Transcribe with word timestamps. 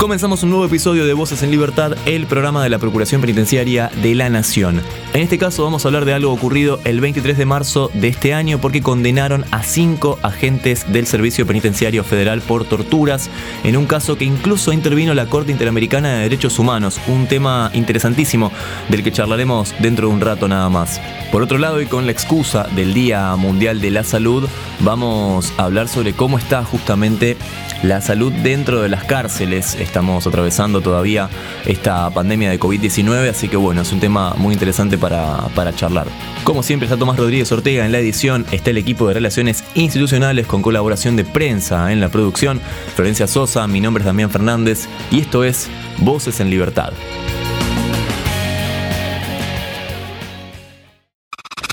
Comenzamos 0.00 0.42
un 0.42 0.48
nuevo 0.48 0.64
episodio 0.64 1.04
de 1.04 1.12
Voces 1.12 1.42
en 1.42 1.50
Libertad, 1.50 1.92
el 2.06 2.24
programa 2.24 2.62
de 2.62 2.70
la 2.70 2.78
Procuración 2.78 3.20
Penitenciaria 3.20 3.90
de 4.00 4.14
la 4.14 4.30
Nación. 4.30 4.80
En 5.12 5.20
este 5.20 5.36
caso 5.36 5.62
vamos 5.62 5.84
a 5.84 5.88
hablar 5.88 6.06
de 6.06 6.14
algo 6.14 6.32
ocurrido 6.32 6.80
el 6.84 7.02
23 7.02 7.36
de 7.36 7.44
marzo 7.44 7.90
de 7.92 8.08
este 8.08 8.32
año 8.32 8.62
porque 8.62 8.80
condenaron 8.80 9.44
a 9.50 9.62
cinco 9.62 10.18
agentes 10.22 10.90
del 10.90 11.06
Servicio 11.06 11.46
Penitenciario 11.46 12.02
Federal 12.02 12.40
por 12.40 12.64
torturas 12.64 13.28
en 13.62 13.76
un 13.76 13.84
caso 13.84 14.16
que 14.16 14.24
incluso 14.24 14.72
intervino 14.72 15.12
la 15.12 15.26
Corte 15.26 15.52
Interamericana 15.52 16.14
de 16.14 16.22
Derechos 16.22 16.58
Humanos, 16.58 16.98
un 17.06 17.26
tema 17.26 17.70
interesantísimo 17.74 18.52
del 18.88 19.02
que 19.02 19.12
charlaremos 19.12 19.74
dentro 19.80 20.08
de 20.08 20.14
un 20.14 20.22
rato 20.22 20.48
nada 20.48 20.70
más. 20.70 20.98
Por 21.30 21.42
otro 21.42 21.58
lado 21.58 21.78
y 21.82 21.86
con 21.86 22.06
la 22.06 22.12
excusa 22.12 22.66
del 22.74 22.94
Día 22.94 23.36
Mundial 23.36 23.82
de 23.82 23.90
la 23.90 24.02
Salud, 24.02 24.48
vamos 24.80 25.52
a 25.58 25.64
hablar 25.64 25.88
sobre 25.88 26.14
cómo 26.14 26.38
está 26.38 26.64
justamente 26.64 27.36
la 27.82 28.00
salud 28.00 28.32
dentro 28.32 28.82
de 28.82 28.88
las 28.88 29.04
cárceles. 29.04 29.74
Estamos 29.90 30.24
atravesando 30.24 30.80
todavía 30.80 31.28
esta 31.66 32.08
pandemia 32.10 32.48
de 32.48 32.60
COVID-19, 32.60 33.28
así 33.28 33.48
que 33.48 33.56
bueno, 33.56 33.82
es 33.82 33.90
un 33.90 33.98
tema 33.98 34.34
muy 34.34 34.52
interesante 34.52 34.96
para, 34.96 35.48
para, 35.56 35.74
charlar. 35.74 36.06
Como 36.44 36.62
siempre 36.62 36.86
está 36.86 36.96
Tomás 36.96 37.18
Rodríguez 37.18 37.50
Ortega 37.50 37.84
en 37.84 37.90
la 37.90 37.98
edición, 37.98 38.46
está 38.52 38.70
el 38.70 38.78
equipo 38.78 39.08
de 39.08 39.14
relaciones 39.14 39.64
institucionales 39.74 40.46
con 40.46 40.62
colaboración 40.62 41.16
de 41.16 41.24
prensa 41.24 41.90
en 41.90 41.98
la 41.98 42.08
producción, 42.08 42.60
Florencia 42.94 43.26
Sosa, 43.26 43.66
mi 43.66 43.80
nombre 43.80 44.02
es 44.02 44.06
Damián 44.06 44.30
Fernández 44.30 44.86
y 45.10 45.22
esto 45.22 45.42
es 45.42 45.68
Voces 45.98 46.38
en 46.38 46.50
Libertad. 46.50 46.92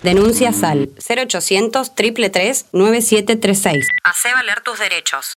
Denuncia 0.01 0.53
SAL 0.53 0.89
0800 1.07 1.93
333 1.93 2.69
9736. 2.71 3.87
Hacé 4.03 4.33
valer 4.33 4.61
tus 4.61 4.79
derechos. 4.79 5.35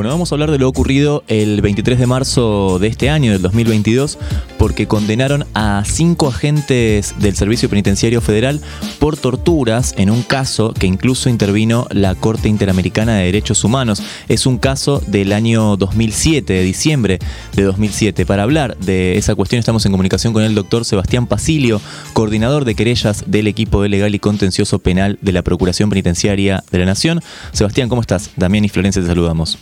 Bueno, 0.00 0.14
vamos 0.14 0.32
a 0.32 0.34
hablar 0.34 0.50
de 0.50 0.56
lo 0.56 0.66
ocurrido 0.66 1.24
el 1.28 1.60
23 1.60 1.98
de 1.98 2.06
marzo 2.06 2.78
de 2.78 2.86
este 2.88 3.10
año, 3.10 3.32
del 3.32 3.42
2022, 3.42 4.16
porque 4.56 4.86
condenaron 4.86 5.44
a 5.52 5.82
cinco 5.84 6.28
agentes 6.28 7.14
del 7.18 7.36
Servicio 7.36 7.68
Penitenciario 7.68 8.22
Federal 8.22 8.62
por 8.98 9.18
torturas 9.18 9.94
en 9.98 10.08
un 10.08 10.22
caso 10.22 10.72
que 10.72 10.86
incluso 10.86 11.28
intervino 11.28 11.86
la 11.90 12.14
Corte 12.14 12.48
Interamericana 12.48 13.16
de 13.16 13.26
Derechos 13.26 13.62
Humanos. 13.62 14.02
Es 14.28 14.46
un 14.46 14.56
caso 14.56 15.02
del 15.06 15.34
año 15.34 15.76
2007, 15.76 16.50
de 16.50 16.62
diciembre 16.62 17.18
de 17.54 17.64
2007. 17.64 18.24
Para 18.24 18.44
hablar 18.44 18.78
de 18.78 19.18
esa 19.18 19.34
cuestión 19.34 19.58
estamos 19.58 19.84
en 19.84 19.92
comunicación 19.92 20.32
con 20.32 20.44
el 20.44 20.54
doctor 20.54 20.86
Sebastián 20.86 21.26
Pasilio, 21.26 21.78
coordinador 22.14 22.64
de 22.64 22.74
querellas 22.74 23.24
del 23.26 23.48
equipo 23.48 23.82
de 23.82 23.90
legal 23.90 24.14
y 24.14 24.18
contencioso 24.18 24.78
penal 24.78 25.18
de 25.20 25.32
la 25.32 25.42
Procuración 25.42 25.90
Penitenciaria 25.90 26.64
de 26.70 26.78
la 26.78 26.86
Nación. 26.86 27.20
Sebastián, 27.52 27.90
¿cómo 27.90 28.00
estás? 28.00 28.30
Damián 28.36 28.64
y 28.64 28.70
Florencia 28.70 29.02
te 29.02 29.08
saludamos. 29.08 29.58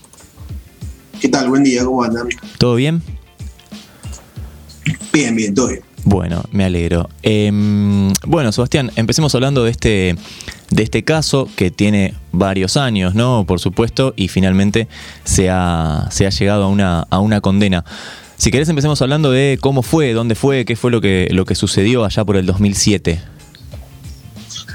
¿Qué 1.20 1.28
tal? 1.28 1.48
Buen 1.48 1.64
día, 1.64 1.84
¿cómo 1.84 2.02
andan? 2.02 2.28
¿Todo 2.58 2.76
bien? 2.76 3.02
Bien, 5.12 5.34
bien, 5.34 5.54
todo 5.54 5.68
bien. 5.68 5.80
Bueno, 6.04 6.44
me 6.52 6.64
alegro. 6.64 7.08
Eh, 7.22 7.50
bueno, 8.24 8.52
Sebastián, 8.52 8.92
empecemos 8.96 9.34
hablando 9.34 9.64
de 9.64 9.70
este, 9.70 10.16
de 10.70 10.82
este 10.82 11.02
caso 11.02 11.48
que 11.56 11.70
tiene 11.70 12.14
varios 12.30 12.76
años, 12.76 13.14
¿no? 13.14 13.44
Por 13.46 13.58
supuesto, 13.58 14.14
y 14.16 14.28
finalmente 14.28 14.86
se 15.24 15.50
ha, 15.50 16.06
se 16.10 16.26
ha 16.26 16.30
llegado 16.30 16.64
a 16.64 16.68
una, 16.68 17.00
a 17.10 17.18
una 17.18 17.40
condena. 17.40 17.84
Si 18.36 18.52
querés, 18.52 18.68
empecemos 18.68 19.02
hablando 19.02 19.32
de 19.32 19.58
cómo 19.60 19.82
fue, 19.82 20.12
dónde 20.12 20.36
fue, 20.36 20.64
qué 20.64 20.76
fue 20.76 20.92
lo 20.92 21.00
que, 21.00 21.28
lo 21.32 21.44
que 21.44 21.56
sucedió 21.56 22.04
allá 22.04 22.24
por 22.24 22.36
el 22.36 22.46
2007. 22.46 23.20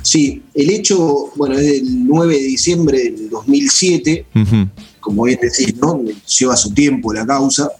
Sí, 0.03 0.43
el 0.53 0.69
hecho, 0.69 1.31
bueno, 1.37 1.55
es 1.55 1.65
del 1.65 2.05
9 2.05 2.37
de 2.37 2.43
diciembre 2.43 3.03
del 3.03 3.29
2007, 3.29 4.25
uh 4.35 4.39
-huh. 4.39 4.69
como 4.99 5.23
bien 5.23 5.39
decís, 5.41 5.75
¿no? 5.77 6.03
Lleva 6.39 6.57
su 6.57 6.73
tiempo 6.73 7.13
la 7.13 7.25
causa. 7.25 7.71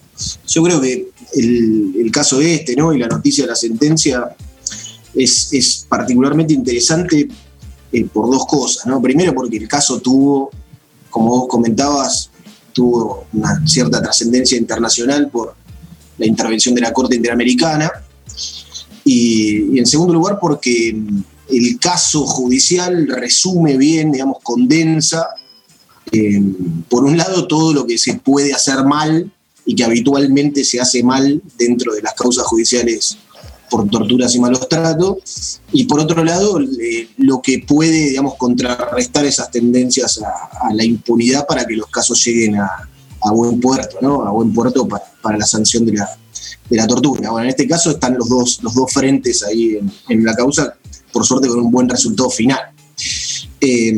Yo 0.47 0.63
creo 0.63 0.79
que 0.79 1.09
el, 1.35 1.93
el, 1.99 2.11
caso 2.11 2.39
este, 2.39 2.77
¿no? 2.77 2.93
Y 2.93 2.99
la 2.99 3.07
noticia 3.07 3.43
de 3.43 3.49
la 3.49 3.55
sentencia 3.57 4.35
es, 5.13 5.51
es 5.51 5.85
particularmente 5.89 6.53
interesante 6.53 7.27
eh, 7.91 8.05
por 8.05 8.31
dos 8.31 8.45
cosas, 8.45 8.85
¿no? 8.85 9.01
Primero 9.01 9.33
porque 9.35 9.57
el 9.57 9.67
caso 9.67 9.99
tuvo, 9.99 10.49
como 11.09 11.27
vos 11.27 11.47
comentabas, 11.49 12.29
tuvo 12.71 13.25
una 13.33 13.67
cierta 13.67 14.01
trascendencia 14.01 14.57
internacional 14.57 15.29
por 15.29 15.55
la 16.17 16.25
intervención 16.25 16.73
de 16.73 16.81
la 16.81 16.93
Corte 16.93 17.17
Interamericana. 17.17 17.91
Y, 19.03 19.75
y 19.75 19.79
en 19.79 19.85
segundo 19.85 20.13
lugar 20.13 20.37
porque 20.39 20.95
el 21.49 21.79
caso 21.79 22.25
judicial 22.25 23.07
resume 23.07 23.77
bien, 23.77 24.11
digamos, 24.11 24.37
condensa, 24.43 25.27
eh, 26.11 26.41
por 26.89 27.03
un 27.03 27.17
lado, 27.17 27.47
todo 27.47 27.73
lo 27.73 27.85
que 27.85 27.97
se 27.97 28.15
puede 28.15 28.53
hacer 28.53 28.83
mal 28.83 29.31
y 29.65 29.75
que 29.75 29.83
habitualmente 29.83 30.63
se 30.63 30.79
hace 30.79 31.03
mal 31.03 31.41
dentro 31.57 31.93
de 31.93 32.01
las 32.01 32.13
causas 32.13 32.45
judiciales 32.45 33.17
por 33.69 33.89
torturas 33.89 34.35
y 34.35 34.39
malos 34.39 34.69
tratos, 34.69 35.59
y 35.71 35.85
por 35.85 35.99
otro 35.99 36.23
lado, 36.23 36.59
lo 37.17 37.41
que 37.41 37.63
puede, 37.67 38.09
digamos, 38.09 38.35
contrarrestar 38.35 39.25
esas 39.25 39.49
tendencias 39.49 40.21
a, 40.21 40.71
la 40.71 40.83
impunidad 40.83 41.47
para 41.47 41.65
que 41.65 41.75
los 41.75 41.87
casos 41.87 42.23
lleguen 42.23 42.57
a, 42.57 42.89
buen 43.31 43.59
puerto, 43.59 43.97
¿no? 44.01 44.27
A 44.27 44.31
buen 44.31 44.53
puerto 44.53 44.87
para, 44.87 45.37
la 45.37 45.45
sanción 45.47 45.87
de 45.87 45.93
la, 45.93 46.07
de 46.69 46.77
la, 46.77 46.85
tortura. 46.85 47.31
Bueno, 47.31 47.45
en 47.45 47.49
este 47.49 47.67
caso 47.67 47.89
están 47.89 48.15
los 48.15 48.29
dos, 48.29 48.59
los 48.61 48.75
dos 48.75 48.93
frentes 48.93 49.41
ahí 49.43 49.79
en 50.07 50.23
la 50.23 50.35
causa 50.35 50.77
por 51.13 51.25
suerte 51.25 51.47
con 51.47 51.59
un 51.59 51.71
buen 51.71 51.87
resultado 51.87 52.29
final. 52.29 52.59
Eh, 53.61 53.93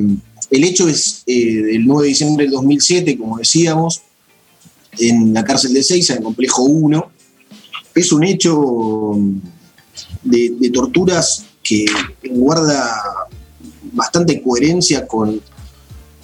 el 0.51 0.63
hecho 0.63 0.87
es 0.87 1.23
eh, 1.25 1.61
del 1.63 1.85
9 1.85 2.03
de 2.03 2.09
diciembre 2.09 2.45
del 2.45 2.53
2007, 2.53 3.17
como 3.17 3.37
decíamos, 3.37 4.01
en 4.99 5.33
la 5.33 5.43
cárcel 5.43 5.73
de 5.73 5.83
Seiza, 5.83 6.13
en 6.13 6.19
el 6.19 6.25
complejo 6.25 6.63
1. 6.63 7.11
Es 7.95 8.11
un 8.11 8.23
hecho 8.23 9.17
de, 10.23 10.69
torturas 10.71 11.45
que 11.63 11.85
guarda 12.29 13.27
bastante 13.93 14.41
coherencia 14.41 15.07
con, 15.07 15.41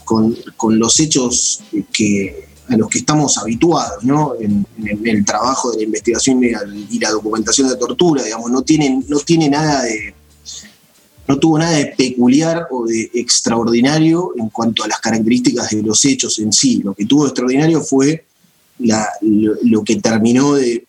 con, 0.04 0.36
con, 0.58 0.78
los 0.78 1.00
hechos 1.00 1.62
que, 1.92 2.48
a 2.68 2.76
los 2.76 2.90
que 2.90 3.00
estamos 3.00 3.38
habituados 3.38 4.04
¿no? 4.04 4.34
en, 4.40 4.66
el 5.04 5.26
trabajo 5.26 5.72
de 5.72 5.78
la 5.78 5.84
investigación 5.84 6.44
y 6.44 7.00
la 7.00 7.10
documentación 7.10 7.70
de 7.70 7.78
tortura. 7.78 8.24
Digamos, 8.24 8.52
no, 8.52 8.62
tiene, 8.62 9.04
no 9.08 9.20
tiene 9.20 9.50
nada 9.50 9.84
de 9.84 10.14
no 11.28 11.40
tuvo 11.40 11.60
nada 11.60 11.78
de 11.78 11.88
peculiar 11.98 12.68
o 12.72 12.86
de 12.86 13.10
extraordinario 13.14 14.34
en 14.38 14.50
cuanto 14.50 14.84
a 14.84 14.88
las 14.88 15.00
características 15.00 15.70
de 15.72 15.84
los 15.84 16.04
hechos 16.06 16.40
en 16.40 16.52
sí. 16.52 16.82
Lo 16.84 16.94
que 16.94 17.06
tuvo 17.06 17.24
de 17.24 17.30
extraordinario 17.30 17.82
fue 17.82 18.26
lo, 18.80 19.84
que 19.84 19.98
terminó 19.98 20.56
de, 20.56 20.86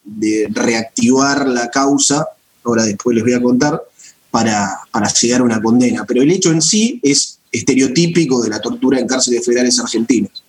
reactivar 0.51 1.47
la 1.49 1.71
causa, 1.71 2.27
ahora 2.65 2.85
después 2.85 3.15
les 3.15 3.25
voy 3.25 3.35
a 3.35 3.43
contar, 3.43 3.83
para, 4.31 4.81
llegar 5.21 5.43
a 5.43 5.45
una 5.45 5.63
condena. 5.63 6.05
Pero 6.07 6.23
el 6.23 6.31
hecho 6.31 6.51
en 6.51 6.63
sí 6.63 6.99
es 7.03 7.39
estereotípico 7.51 8.43
de 8.43 8.49
la 8.49 8.61
tortura 8.61 8.99
en 8.99 9.07
cárceles 9.07 9.45
federales 9.45 9.79
argentinas. 9.79 10.43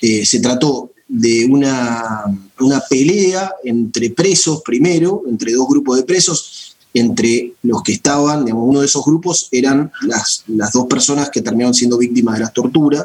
Eh, 0.00 0.24
se 0.24 0.38
trató 0.40 0.92
de 1.08 1.44
una 1.46 2.82
pelea 2.88 3.52
entre 3.64 4.10
presos 4.10 4.62
primero, 4.62 5.22
entre 5.28 5.52
dos 5.52 5.66
grupos 5.68 5.96
de 5.96 6.04
presos, 6.04 6.76
entre 6.98 7.54
los 7.62 7.82
que 7.82 7.92
estaban, 7.92 8.44
digamos, 8.44 8.68
uno 8.68 8.80
de 8.80 8.86
esos 8.86 9.04
grupos 9.04 9.48
eran 9.50 9.90
las, 10.02 10.44
las 10.48 10.72
dos 10.72 10.86
personas 10.86 11.30
que 11.30 11.42
terminaron 11.42 11.74
siendo 11.74 11.98
víctimas 11.98 12.34
de 12.34 12.40
las 12.40 12.52
torturas. 12.52 13.04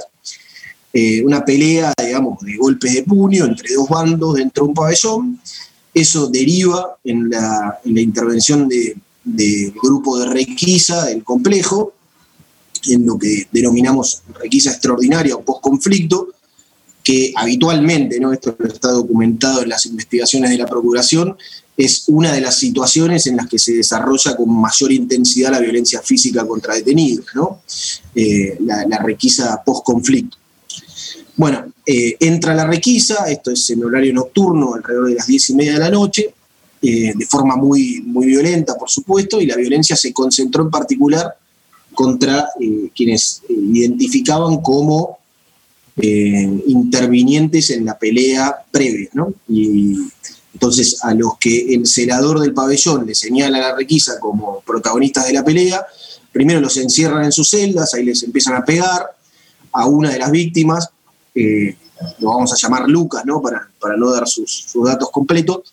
Eh, 0.92 1.24
una 1.24 1.44
pelea, 1.44 1.94
digamos, 2.06 2.40
de 2.42 2.56
golpes 2.58 2.94
de 2.94 3.04
puño 3.04 3.46
entre 3.46 3.74
dos 3.74 3.90
bandos 3.90 4.36
dentro 4.36 4.64
de 4.64 4.70
un 4.70 4.76
pabellón. 4.76 5.40
Eso 5.94 6.28
deriva 6.28 6.98
en 7.04 7.30
la, 7.30 7.80
en 7.84 7.96
la 7.96 8.02
intervención 8.02 8.68
del 8.68 8.96
de 9.24 9.74
grupo 9.82 10.20
de 10.20 10.26
requisa 10.28 11.06
del 11.06 11.24
complejo, 11.24 11.94
en 12.90 13.06
lo 13.06 13.18
que 13.18 13.48
denominamos 13.52 14.22
requisa 14.40 14.72
extraordinaria 14.72 15.36
o 15.36 15.42
post-conflicto, 15.42 16.30
que 17.04 17.34
habitualmente, 17.36 18.20
¿no? 18.20 18.32
esto 18.32 18.56
está 18.66 18.90
documentado 18.90 19.62
en 19.62 19.70
las 19.70 19.86
investigaciones 19.86 20.50
de 20.50 20.58
la 20.58 20.66
Procuración, 20.66 21.38
es 21.76 22.04
una 22.08 22.32
de 22.32 22.42
las 22.42 22.58
situaciones 22.58 23.26
en 23.28 23.38
las 23.38 23.48
que 23.48 23.58
se 23.58 23.74
desarrolla 23.74 24.36
con 24.36 24.50
mayor 24.62 24.92
intensidad 24.92 25.52
la 25.52 25.60
violencia 25.60 26.02
física 26.02 26.46
contra 26.46 26.76
detenidos, 26.76 27.26
¿no? 27.34 27.62
Eh, 28.14 28.58
la, 28.62 29.00
requisa 29.00 29.62
post-conflicto. 29.66 30.38
Bueno, 31.36 31.74
eh, 31.86 32.16
entra 32.20 32.54
la 32.54 32.68
requisa, 32.68 33.26
esto 33.30 33.50
es 33.52 33.68
en 33.72 33.84
horario 33.84 34.14
nocturno, 34.14 34.76
alrededor 34.76 35.10
de 35.10 35.16
las 35.16 35.26
diez 35.26 35.50
y 35.50 35.56
media 35.56 35.74
de 35.74 35.80
la 35.80 35.90
noche, 35.90 36.34
eh, 36.82 37.12
de 37.16 37.26
forma 37.26 37.56
muy, 37.56 38.04
muy 38.06 38.28
violenta, 38.28 38.76
por 38.76 38.90
supuesto, 38.90 39.42
y 39.42 39.48
la 39.48 39.56
violencia 39.56 39.96
se 39.96 40.14
concentró 40.14 40.64
en 40.64 40.70
particular 40.70 41.36
contra 41.96 42.50
quienes 42.96 43.42
identificaban 43.50 44.58
como 44.62 45.20
intervinientes 45.96 47.70
en 47.70 47.86
la 47.86 47.98
pelea 48.00 48.52
previa, 48.72 49.10
¿no? 49.14 49.32
Y 49.48 50.00
entonces 50.64 51.04
a 51.04 51.14
los 51.14 51.38
que 51.38 51.76
el 51.76 51.86
celador 51.86 52.40
del 52.40 52.54
pabellón 52.54 53.06
le 53.06 53.14
señala 53.14 53.60
la 53.60 53.76
requisa 53.76 54.18
como 54.18 54.62
protagonistas 54.62 55.28
de 55.28 55.34
la 55.34 55.44
pelea, 55.44 55.86
primero 56.32 56.62
los 56.62 56.78
encierran 56.78 57.26
en 57.26 57.34
sus 57.34 57.50
celdas, 57.50 57.94
ahí 57.94 58.06
les 58.06 58.24
empiezan 58.24 58.56
a 58.56 58.64
pegar, 58.64 59.06
a 59.74 59.86
una 59.88 60.12
de 60.12 60.20
las 60.20 60.32
víctimas 60.32 60.88
eh, 61.36 61.76
lo 62.20 62.30
vamos 62.30 62.54
a 62.54 62.56
llamar 62.56 62.88
Lucas, 62.88 63.26
¿no? 63.26 63.42
Para, 63.42 63.68
para 63.78 63.98
no 63.98 64.10
dar 64.10 64.26
sus, 64.26 64.72
datos 64.86 65.10
completos, 65.12 65.64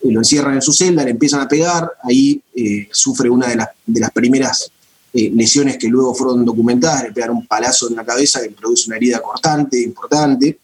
eh, 0.00 0.10
lo 0.10 0.20
encierran 0.20 0.54
en 0.54 0.62
su 0.62 0.72
celda, 0.72 1.04
le 1.04 1.10
empiezan 1.10 1.40
a 1.40 1.48
pegar, 1.48 1.86
ahí 2.04 2.40
eh, 2.54 2.88
sufre 2.90 3.28
una 3.28 3.48
de 3.48 3.56
las, 3.56 3.68
de 3.84 4.00
las 4.00 4.12
primeras 4.12 4.72
lesiones 5.12 5.76
que 5.76 5.88
luego 5.88 6.14
fueron 6.14 6.44
documentadas, 6.44 7.02
le 7.02 7.12
pegan 7.12 7.30
un 7.30 7.46
palazo 7.46 7.88
en 7.88 7.96
la 7.96 8.04
cabeza 8.04 8.40
que 8.40 8.50
produce 8.50 8.86
una 8.86 8.96
herida 8.96 9.20
cortante, 9.20 9.82
importante. 9.82 10.58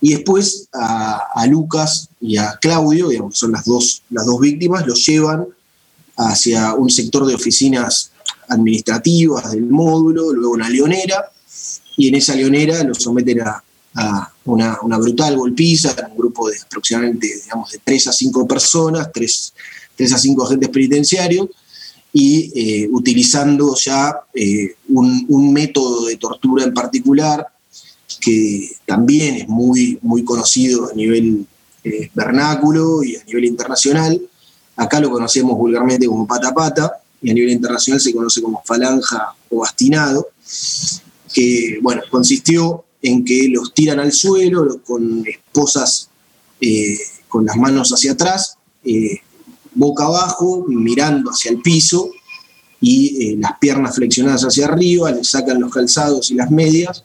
Y 0.00 0.14
después 0.14 0.68
a, 0.72 1.46
Lucas 1.48 2.08
y 2.20 2.36
a 2.36 2.58
Claudio, 2.60 3.08
digamos, 3.08 3.34
que 3.34 3.38
son 3.38 3.52
las 3.52 3.64
dos, 3.64 4.02
las 4.10 4.26
dos 4.26 4.40
víctimas, 4.40 4.86
los 4.86 5.04
llevan 5.06 5.46
hacia 6.16 6.74
un 6.74 6.90
sector 6.90 7.26
de 7.26 7.34
oficinas 7.34 8.10
administrativas 8.48 9.50
del 9.52 9.66
módulo, 9.66 10.32
luego 10.32 10.54
una 10.54 10.68
leonera, 10.68 11.30
y 11.96 12.08
en 12.08 12.16
esa 12.16 12.34
leonera 12.34 12.82
lo 12.84 12.94
someten 12.94 13.40
a, 13.40 13.62
una, 14.44 14.98
brutal 14.98 15.36
golpiza, 15.36 15.94
un 16.10 16.18
grupo 16.18 16.48
de 16.50 16.58
aproximadamente 16.60 17.28
digamos, 17.42 17.72
de 17.72 17.80
3 17.82 18.08
a 18.08 18.12
5 18.12 18.46
personas, 18.46 19.10
3, 19.12 19.52
a 20.12 20.18
5 20.18 20.44
agentes 20.44 20.68
penitenciarios, 20.68 21.48
y 22.12 22.52
eh, 22.54 22.88
utilizando 22.92 23.74
ya 23.74 24.14
eh, 24.34 24.74
un, 24.88 25.52
método 25.52 26.06
de 26.06 26.16
tortura 26.16 26.64
en 26.64 26.74
particular 26.74 27.46
que 28.20 28.70
también 28.86 29.36
es 29.36 29.48
muy, 29.48 29.98
muy 30.02 30.24
conocido 30.24 30.90
a 30.90 30.94
nivel 30.94 31.46
eh, 31.84 32.10
vernáculo 32.14 33.02
y 33.02 33.16
a 33.16 33.24
nivel 33.24 33.44
internacional. 33.44 34.20
Acá 34.76 35.00
lo 35.00 35.10
conocemos 35.10 35.56
vulgarmente 35.56 36.06
como 36.06 36.26
pata 36.26 36.52
pata 36.52 36.98
y 37.22 37.30
a 37.30 37.34
nivel 37.34 37.50
internacional 37.50 38.00
se 38.00 38.12
conoce 38.12 38.42
como 38.42 38.62
falanja 38.64 39.34
o 39.50 39.60
bastinado 39.60 40.28
que, 41.32 41.78
bueno, 41.82 42.02
consistió 42.10 42.84
en 43.02 43.24
que 43.24 43.48
los 43.48 43.72
tiran 43.74 44.00
al 44.00 44.12
suelo 44.12 44.80
con 44.84 45.24
esposas 45.26 46.08
eh, 46.60 46.98
con 47.28 47.44
las 47.44 47.56
manos 47.56 47.90
hacia 47.92 48.12
atrás, 48.12 48.56
eh, 48.84 49.20
boca 49.74 50.04
abajo, 50.04 50.64
mirando 50.68 51.30
hacia 51.30 51.50
el 51.50 51.60
piso 51.60 52.10
y 52.80 53.36
las 53.36 53.58
piernas 53.58 53.96
flexionadas 53.96 54.42
hacia 54.42 54.66
arriba, 54.66 55.10
les 55.10 55.28
sacan 55.28 55.60
los 55.60 55.72
calzados 55.72 56.30
y 56.30 56.34
las 56.34 56.50
medias 56.50 57.04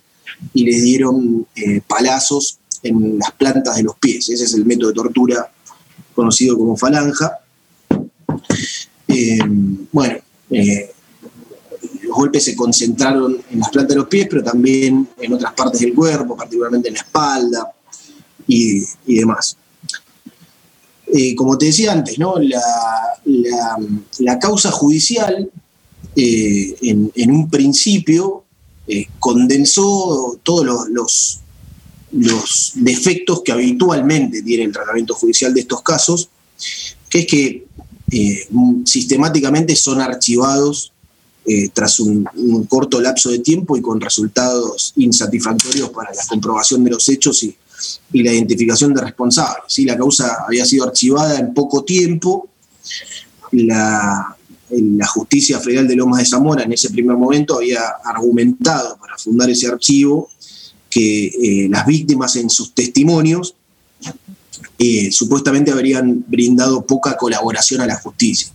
y 0.53 0.65
les 0.65 0.83
dieron 0.83 1.47
palazos 1.87 2.59
en 2.83 3.19
las 3.19 3.31
plantas 3.31 3.77
de 3.77 3.83
los 3.83 3.95
pies. 3.95 4.29
Ese 4.29 4.43
es 4.43 4.53
el 4.53 4.65
método 4.65 4.89
de 4.89 4.95
tortura 4.95 5.51
conocido 6.13 6.57
como 6.57 6.75
falanja. 6.75 7.39
bueno, 9.91 10.17
los 12.03 12.15
golpes 12.15 12.43
se 12.43 12.55
concentraron 12.55 13.41
en 13.49 13.59
las 13.59 13.69
plantas 13.69 13.95
de 13.95 14.01
los 14.01 14.09
pies, 14.09 14.27
pero 14.29 14.43
también 14.43 15.07
en 15.17 15.33
otras 15.33 15.53
partes 15.53 15.81
del 15.81 15.93
cuerpo, 15.93 16.35
particularmente 16.35 16.89
en 16.89 16.95
la 16.95 17.01
espalda 17.01 17.71
y, 18.47 18.83
demás. 19.05 19.57
Eh, 21.13 21.35
como 21.35 21.57
te 21.57 21.67
decía 21.67 21.91
antes, 21.91 22.17
¿no? 22.19 22.35
la, 22.39 24.37
causa 24.39 24.71
judicial 24.71 25.49
eh, 26.15 26.75
en, 26.81 27.31
un 27.31 27.49
principio 27.49 28.45
eh, 28.87 29.07
condensó 29.19 30.39
todos 30.43 30.89
los, 30.89 31.39
los, 32.11 32.71
defectos 32.75 33.41
que 33.43 33.51
habitualmente 33.51 34.41
tiene 34.41 34.63
el 34.63 34.71
tratamiento 34.71 35.13
judicial 35.13 35.53
de 35.53 35.61
estos 35.61 35.81
casos, 35.81 36.29
que 37.09 37.19
es 37.19 37.25
que 37.27 37.67
sistemáticamente 38.85 39.75
son 39.75 40.01
archivados 40.01 40.91
eh, 41.43 41.69
tras 41.73 41.99
un, 41.99 42.23
corto 42.69 43.01
lapso 43.01 43.31
de 43.31 43.39
tiempo 43.39 43.75
y 43.75 43.81
con 43.81 43.99
resultados 43.99 44.93
insatisfactorios 44.97 45.89
para 45.89 46.13
la 46.13 46.23
comprobación 46.27 46.83
de 46.83 46.91
los 46.91 47.09
hechos 47.09 47.43
y, 47.43 47.55
la 48.13 48.31
identificación 48.31 48.93
de 48.93 49.01
responsables. 49.01 49.63
¿sí? 49.67 49.85
La 49.85 49.97
causa 49.97 50.43
había 50.47 50.65
sido 50.65 50.85
archivada 50.85 51.39
en 51.39 51.53
poco 51.53 51.83
tiempo. 51.83 52.47
La, 53.51 54.37
la 54.71 55.07
justicia 55.07 55.59
federal 55.59 55.87
de 55.87 55.95
Lomas 55.95 56.19
de 56.19 56.25
Zamora 56.25 56.63
en 56.63 56.73
ese 56.73 56.89
primer 56.89 57.17
momento 57.17 57.57
había 57.57 57.81
argumentado 58.03 58.97
para 58.97 59.17
fundar 59.17 59.49
ese 59.49 59.67
archivo 59.67 60.29
que 60.89 61.27
eh, 61.27 61.69
las 61.69 61.85
víctimas 61.85 62.35
en 62.35 62.49
sus 62.49 62.73
testimonios 62.73 63.55
eh, 64.77 65.11
supuestamente 65.11 65.71
habrían 65.71 66.23
brindado 66.27 66.85
poca 66.85 67.15
colaboración 67.17 67.81
a 67.81 67.87
la 67.87 67.95
justicia. 67.99 68.51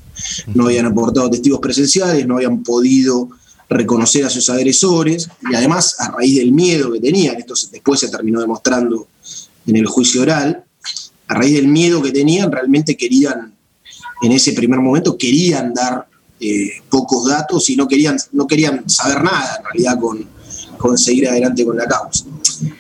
No 0.55 0.67
habían 0.67 0.87
aportado 0.87 1.31
testigos 1.31 1.61
presenciales, 1.61 2.27
no 2.27 2.37
habían 2.37 2.63
podido 2.63 3.31
reconocer 3.69 4.25
a 4.25 4.31
sus 4.31 4.49
agresores 4.51 5.29
y 5.51 5.55
además 5.55 5.97
a 5.99 6.13
raíz 6.13 6.37
del 6.37 6.53
miedo 6.53 6.93
que 6.93 7.01
tenían, 7.01 7.37
esto 7.37 7.55
después 7.73 8.01
se 8.01 8.09
terminó 8.09 8.41
demostrando 8.41 9.09
en 9.67 9.77
el 9.77 9.87
juicio 9.87 10.23
oral, 10.23 10.65
a 11.29 11.35
raíz 11.35 11.55
del 11.55 11.69
miedo 11.69 12.01
que 12.01 12.13
tenían 12.13 12.53
realmente 12.53 12.97
querían, 12.97 13.55
en 14.23 14.33
ese 14.33 14.53
primer 14.53 14.81
momento 14.81 15.17
querían 15.17 15.75
dar 15.75 16.07
eh, 16.41 16.83
pocos 16.91 17.29
datos 17.29 17.69
y 17.71 17.77
no 17.77 17.89
querían, 17.89 18.17
no 18.33 18.47
querían 18.47 18.89
saber 18.89 19.23
nada 19.23 19.57
en 19.59 19.65
realidad 19.65 20.01
con, 20.01 20.27
con 20.77 20.99
seguir 20.99 21.29
adelante 21.29 21.65
con 21.65 21.77
la 21.77 21.87
causa. 21.87 22.25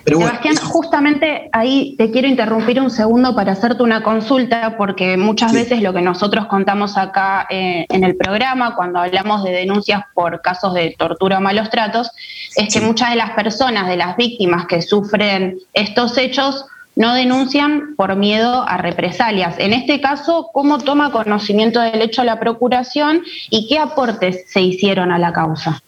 Sebastián, 0.04 0.56
justamente 0.56 1.48
ahí 1.52 1.96
te 1.98 2.10
quiero 2.10 2.28
interrumpir 2.28 2.80
un 2.80 2.90
segundo 2.90 3.34
para 3.34 3.52
hacerte 3.52 3.82
una 3.82 4.02
consulta, 4.02 4.76
porque 4.78 5.16
muchas 5.16 5.52
veces 5.52 5.82
lo 5.82 5.92
que 5.92 6.00
nosotros 6.00 6.46
contamos 6.46 6.96
acá 6.96 7.46
eh, 7.50 7.84
en 7.88 8.04
el 8.04 8.16
programa, 8.16 8.74
cuando 8.76 9.00
hablamos 9.00 9.44
de 9.44 9.52
denuncias 9.52 10.02
por 10.14 10.40
casos 10.40 10.74
de 10.74 10.94
tortura 10.98 11.38
o 11.38 11.40
malos 11.40 11.68
tratos, 11.70 12.10
es 12.54 12.72
que 12.72 12.80
muchas 12.80 13.10
de 13.10 13.16
las 13.16 13.32
personas, 13.32 13.88
de 13.88 13.96
las 13.96 14.16
víctimas 14.16 14.66
que 14.66 14.80
sufren 14.80 15.58
estos 15.72 16.16
hechos, 16.16 16.64
no 16.96 17.14
denuncian 17.14 17.94
por 17.94 18.16
miedo 18.16 18.66
a 18.66 18.78
represalias. 18.78 19.56
En 19.58 19.74
este 19.74 20.00
caso, 20.00 20.48
¿cómo 20.52 20.78
toma 20.78 21.12
conocimiento 21.12 21.78
del 21.80 22.00
hecho 22.00 22.24
la 22.24 22.40
Procuración 22.40 23.22
y 23.50 23.68
qué 23.68 23.78
aportes 23.78 24.50
se 24.50 24.62
hicieron 24.62 25.12
a 25.12 25.18
la 25.18 25.32
causa? 25.32 25.82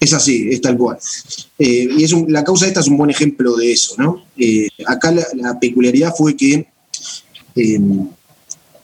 Es 0.00 0.14
así, 0.14 0.48
es 0.50 0.60
tal 0.62 0.78
cual. 0.78 0.98
Eh, 1.58 1.88
y 1.96 2.04
es 2.04 2.12
la 2.28 2.44
causa 2.44 2.66
esta 2.66 2.80
es 2.80 2.88
un 2.88 2.96
buen 2.96 3.10
ejemplo 3.10 3.56
de 3.56 3.72
eso, 3.72 3.94
¿no? 3.98 4.24
Eh, 4.38 4.68
acá 4.86 5.12
la, 5.12 5.58
peculiaridad 5.58 6.14
fue 6.16 6.36
que 6.36 6.66
em, 7.54 8.08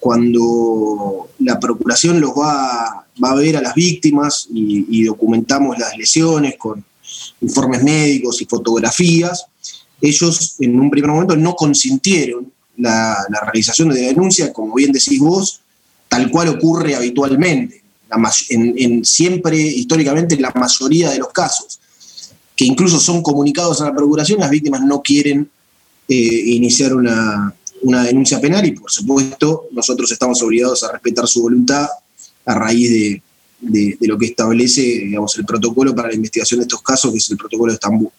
cuando 0.01 1.31
la 1.39 1.59
procuración 1.59 2.21
los 2.21 2.33
va, 2.33 3.07
a 3.23 3.35
ver 3.37 3.57
a 3.57 3.63
las 3.63 3.75
víctimas 3.75 4.49
y, 4.53 5.05
documentamos 5.05 5.79
las 5.79 5.97
lesiones 5.97 6.57
con 6.59 6.85
informes 7.41 7.83
médicos 7.83 8.43
y 8.43 8.45
fotografías, 8.45 9.47
ellos 10.01 10.57
en 10.61 10.79
un 10.79 10.91
primer 10.91 11.11
momento 11.11 11.37
no 11.37 11.55
consintieron 11.55 12.53
la, 12.77 13.17
realización 13.43 13.91
de 13.91 14.03
la 14.03 14.09
denuncia, 14.09 14.53
como 14.53 14.75
bien 14.75 14.93
decís 14.93 15.19
vos, 15.19 15.61
tal 16.09 16.31
cual 16.31 16.49
ocurre 16.49 16.95
habitualmente 16.95 17.83
en, 18.51 19.05
siempre 19.05 19.57
históricamente 19.59 20.39
la 20.39 20.53
mayoría 20.55 21.11
de 21.11 21.19
los 21.19 21.29
casos, 21.29 21.81
que 22.57 22.65
incluso 22.65 23.01
son 23.01 23.23
comunicados 23.23 23.81
a 23.81 23.87
la 23.87 23.95
Procuración, 23.95 24.41
las 24.41 24.51
víctimas 24.51 24.83
no 24.83 25.03
quieren 25.03 25.49
eh, 26.09 26.15
iniciar 26.15 26.95
una, 26.95 27.55
denuncia 27.83 28.41
penal 28.41 28.65
y 28.65 28.73
por 28.73 28.91
supuesto 28.91 29.69
nosotros 29.73 30.11
estamos 30.11 30.41
obligados 30.43 30.85
a 30.85 30.93
respetar 30.93 31.27
su 31.29 31.43
voluntad 31.43 31.87
a 32.47 32.55
raíz 32.55 32.91
de, 33.61 33.99
lo 34.01 34.17
que 34.17 34.27
establece 34.27 34.81
digamos, 34.83 35.37
el 35.37 35.45
protocolo 35.45 35.95
para 35.95 36.09
la 36.09 36.15
investigación 36.15 36.61
de 36.61 36.65
estos 36.65 36.83
casos, 36.83 37.13
que 37.13 37.19
es 37.19 37.31
el 37.31 37.37
protocolo 37.37 37.73
de 37.73 37.75
Estambul. 37.75 38.11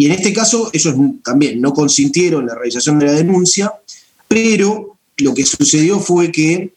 Y 0.00 0.06
en 0.06 0.12
este 0.12 0.32
caso 0.32 0.70
ellos 0.72 0.94
también 1.22 1.60
no 1.60 1.74
consintieron 1.74 2.46
la 2.46 2.54
realización 2.54 2.98
de 2.98 3.04
la 3.04 3.12
denuncia, 3.12 3.70
pero 4.28 4.96
lo 5.18 5.34
que 5.34 5.44
sucedió 5.44 6.00
fue 6.00 6.32
que 6.32 6.72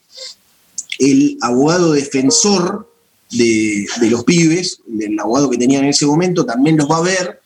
el 1.00 1.38
abogado 1.40 1.94
defensor 1.94 2.92
de, 3.32 3.88
los 4.10 4.26
pibes, 4.26 4.82
el 5.00 5.18
abogado 5.18 5.50
que 5.50 5.58
tenían 5.58 5.86
en 5.86 5.92
ese 5.92 6.06
momento, 6.06 6.46
también 6.46 6.76
los 6.76 6.92
va 6.92 6.98
a 6.98 7.02
ver, 7.04 7.40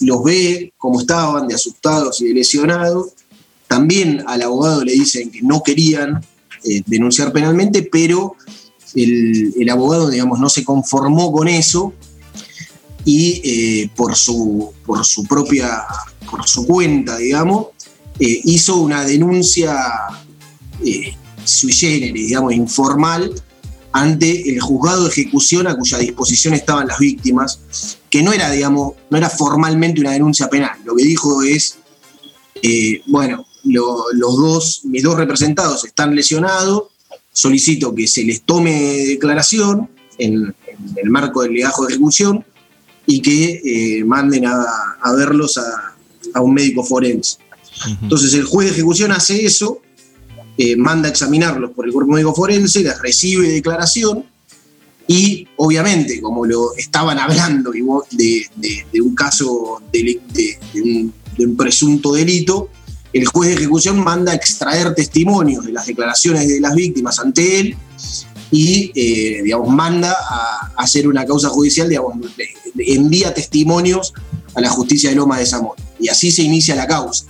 los 0.00 0.24
ve 0.24 0.72
cómo 0.76 1.00
estaban, 1.00 1.46
de 1.46 1.54
asustados 1.54 2.20
y 2.20 2.24
de 2.26 2.34
lesionados. 2.34 3.12
También 3.68 4.24
al 4.26 4.42
abogado 4.42 4.82
le 4.82 4.90
dicen 4.90 5.30
que 5.30 5.40
no 5.40 5.62
querían 5.62 6.20
eh, 6.64 6.82
denunciar 6.84 7.32
penalmente, 7.32 7.84
pero 7.84 8.34
el, 8.96 9.70
abogado, 9.70 10.10
digamos, 10.10 10.40
no 10.40 10.48
se 10.48 10.64
conformó 10.64 11.30
con 11.30 11.46
eso 11.46 11.92
y 13.04 13.86
por, 13.88 14.14
su, 14.14 14.72
por 14.86 15.04
su 15.04 15.24
propia, 15.24 15.82
por 16.30 16.46
su 16.46 16.66
cuenta, 16.66 17.16
digamos, 17.16 17.68
hizo 18.18 18.76
una 18.76 19.04
denuncia 19.04 19.74
sui 21.44 21.72
generis, 21.72 22.28
digamos, 22.28 22.52
informal, 22.52 23.32
ante 23.92 24.48
el 24.48 24.60
juzgado 24.60 25.04
de 25.04 25.10
ejecución 25.10 25.66
a 25.66 25.76
cuya 25.76 25.98
disposición 25.98 26.54
estaban 26.54 26.88
las 26.88 26.98
víctimas, 26.98 27.60
que 28.08 28.22
no 28.22 28.32
era, 28.32 28.50
digamos, 28.50 28.94
no 29.10 29.18
era 29.18 29.28
formalmente 29.28 30.00
una 30.00 30.12
denuncia 30.12 30.48
penal. 30.48 30.78
Lo 30.84 30.96
que 30.96 31.04
dijo 31.04 31.42
es, 31.42 31.78
eh, 32.62 33.02
bueno, 33.06 33.44
los 33.64 34.36
dos, 34.36 34.80
mis 34.84 35.02
dos 35.02 35.16
representados 35.16 35.84
están 35.84 36.14
lesionados, 36.14 36.84
solicito 37.32 37.94
que 37.94 38.06
se 38.06 38.24
les 38.24 38.42
tome 38.42 38.72
declaración 39.06 39.90
en, 40.18 40.54
el 40.96 41.10
marco 41.10 41.42
del 41.42 41.52
legajo 41.52 41.86
de 41.86 41.92
ejecución 41.92 42.44
y 43.06 43.20
que 43.20 43.60
eh, 43.64 44.04
manden 44.04 44.46
a, 44.46 45.12
verlos 45.16 45.58
a, 45.58 46.40
un 46.40 46.54
médico 46.54 46.82
forense. 46.84 47.38
Entonces 48.00 48.32
el 48.34 48.44
juez 48.44 48.68
de 48.68 48.74
ejecución 48.74 49.12
hace 49.12 49.44
eso, 49.44 49.80
eh, 50.56 50.76
manda 50.76 51.08
a 51.08 51.10
examinarlos 51.10 51.72
por 51.72 51.86
el 51.86 51.92
cuerpo 51.92 52.12
médico 52.12 52.34
forense, 52.34 52.82
les 52.82 53.00
recibe 53.00 53.48
declaración 53.48 54.24
y 55.06 55.48
obviamente, 55.56 56.20
como 56.20 56.46
lo 56.46 56.74
estaban 56.76 57.18
hablando 57.18 57.70
de, 57.72 59.00
un 59.02 59.14
caso 59.14 59.82
de, 59.92 60.20
un, 61.38 61.56
presunto 61.56 62.12
delito, 62.12 62.70
el 63.12 63.26
juez 63.26 63.50
de 63.50 63.56
ejecución 63.56 64.02
manda 64.02 64.32
a 64.32 64.34
extraer 64.34 64.94
testimonios 64.94 65.66
de 65.66 65.72
las 65.72 65.86
declaraciones 65.86 66.48
de 66.48 66.60
las 66.60 66.74
víctimas 66.74 67.18
ante 67.18 67.60
él 67.60 67.76
y, 68.52 68.92
eh, 68.94 69.42
digamos, 69.42 69.68
manda 69.68 70.12
a, 70.12 70.72
hacer 70.76 71.08
una 71.08 71.24
causa 71.24 71.48
judicial, 71.48 71.88
digamos, 71.88 72.16
envía 72.76 73.32
testimonios 73.32 74.12
a 74.54 74.60
la 74.60 74.68
justicia 74.68 75.08
de 75.10 75.16
Loma 75.16 75.38
de 75.38 75.46
Zamora. 75.46 75.82
Y 75.98 76.08
así 76.08 76.30
se 76.30 76.42
inicia 76.42 76.76
la 76.76 76.86
causa. 76.86 77.24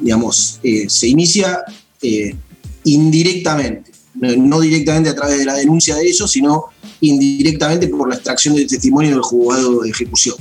Digamos, 0.00 0.60
eh, 0.62 0.88
se 0.88 1.08
inicia 1.08 1.64
eh, 2.00 2.36
indirectamente, 2.84 3.90
no 4.14 4.60
directamente 4.60 5.10
a 5.10 5.14
través 5.14 5.38
de 5.38 5.44
la 5.44 5.54
denuncia 5.54 5.96
de 5.96 6.06
ellos, 6.08 6.30
sino 6.30 6.66
indirectamente 7.00 7.88
por 7.88 8.08
la 8.08 8.14
extracción 8.14 8.54
del 8.54 8.68
testimonio 8.68 9.10
del 9.10 9.22
juzgado 9.22 9.80
de 9.80 9.90
ejecución. 9.90 10.36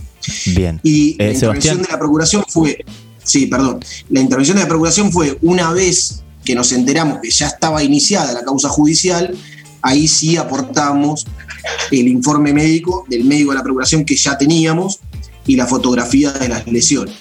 Bien. 0.55 0.79
Y 0.83 1.15
la 1.17 1.31
intervención 1.31 1.81
de 1.81 1.87
la 1.89 1.97
Procuración 1.97 2.43
fue, 2.47 2.85
sí, 3.23 3.47
perdón, 3.47 3.79
la 4.09 4.19
intervención 4.19 4.57
de 4.57 4.63
la 4.63 4.69
Procuración 4.69 5.11
fue 5.11 5.39
una 5.41 5.73
vez 5.73 6.21
que 6.45 6.53
nos 6.53 6.71
enteramos 6.71 7.19
que 7.21 7.31
ya 7.31 7.47
estaba 7.47 7.83
iniciada 7.83 8.33
la 8.33 8.43
causa 8.43 8.69
judicial, 8.69 9.35
ahí 9.81 10.07
sí 10.07 10.37
aportamos 10.37 11.25
el 11.91 12.07
informe 12.07 12.53
médico 12.53 13.05
del 13.09 13.23
médico 13.23 13.51
de 13.51 13.57
la 13.57 13.63
Procuración 13.63 14.05
que 14.05 14.15
ya 14.15 14.37
teníamos 14.37 14.99
y 15.45 15.55
la 15.55 15.65
fotografía 15.65 16.31
de 16.31 16.49
las 16.49 16.67
lesiones. 16.67 17.15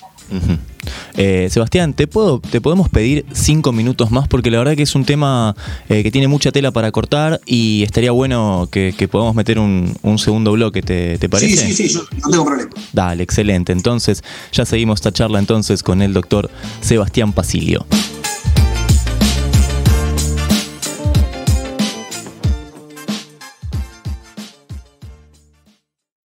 Eh, 1.17 1.49
Sebastián, 1.51 1.93
¿te, 1.93 2.07
puedo, 2.07 2.41
¿te 2.41 2.61
podemos 2.61 2.89
pedir 2.89 3.27
cinco 3.33 3.73
minutos 3.73 4.11
más? 4.11 4.29
Porque 4.29 4.51
la 4.51 4.59
verdad 4.59 4.77
que 4.77 4.85
es 4.85 4.95
un 4.95 5.05
tema 5.05 5.57
eh, 5.89 6.03
que 6.03 6.11
tiene 6.11 6.29
mucha 6.29 6.53
tela 6.53 6.71
para 6.71 6.93
cortar 6.93 7.41
y 7.47 7.83
estaría 7.83 8.13
bueno 8.13 8.69
que, 8.71 8.95
podamos 9.11 9.35
meter 9.35 9.59
un, 9.59 9.97
segundo 10.19 10.53
bloque, 10.53 10.83
¿te, 10.83 11.29
parece? 11.29 11.57
Sí, 11.57 11.75
sí, 11.75 11.89
sí, 11.89 11.99
no 12.23 12.31
tengo 12.31 12.45
problema. 12.45 12.71
Dale, 12.93 13.23
excelente. 13.23 13.73
Entonces, 13.73 14.23
ya 14.53 14.65
seguimos 14.65 15.01
esta 15.01 15.13
charla 15.13 15.39
entonces 15.39 15.83
con 15.83 16.01
el 16.01 16.13
doctor 16.13 16.51
Sebastián 16.81 17.33
Pasilio. 17.33 17.87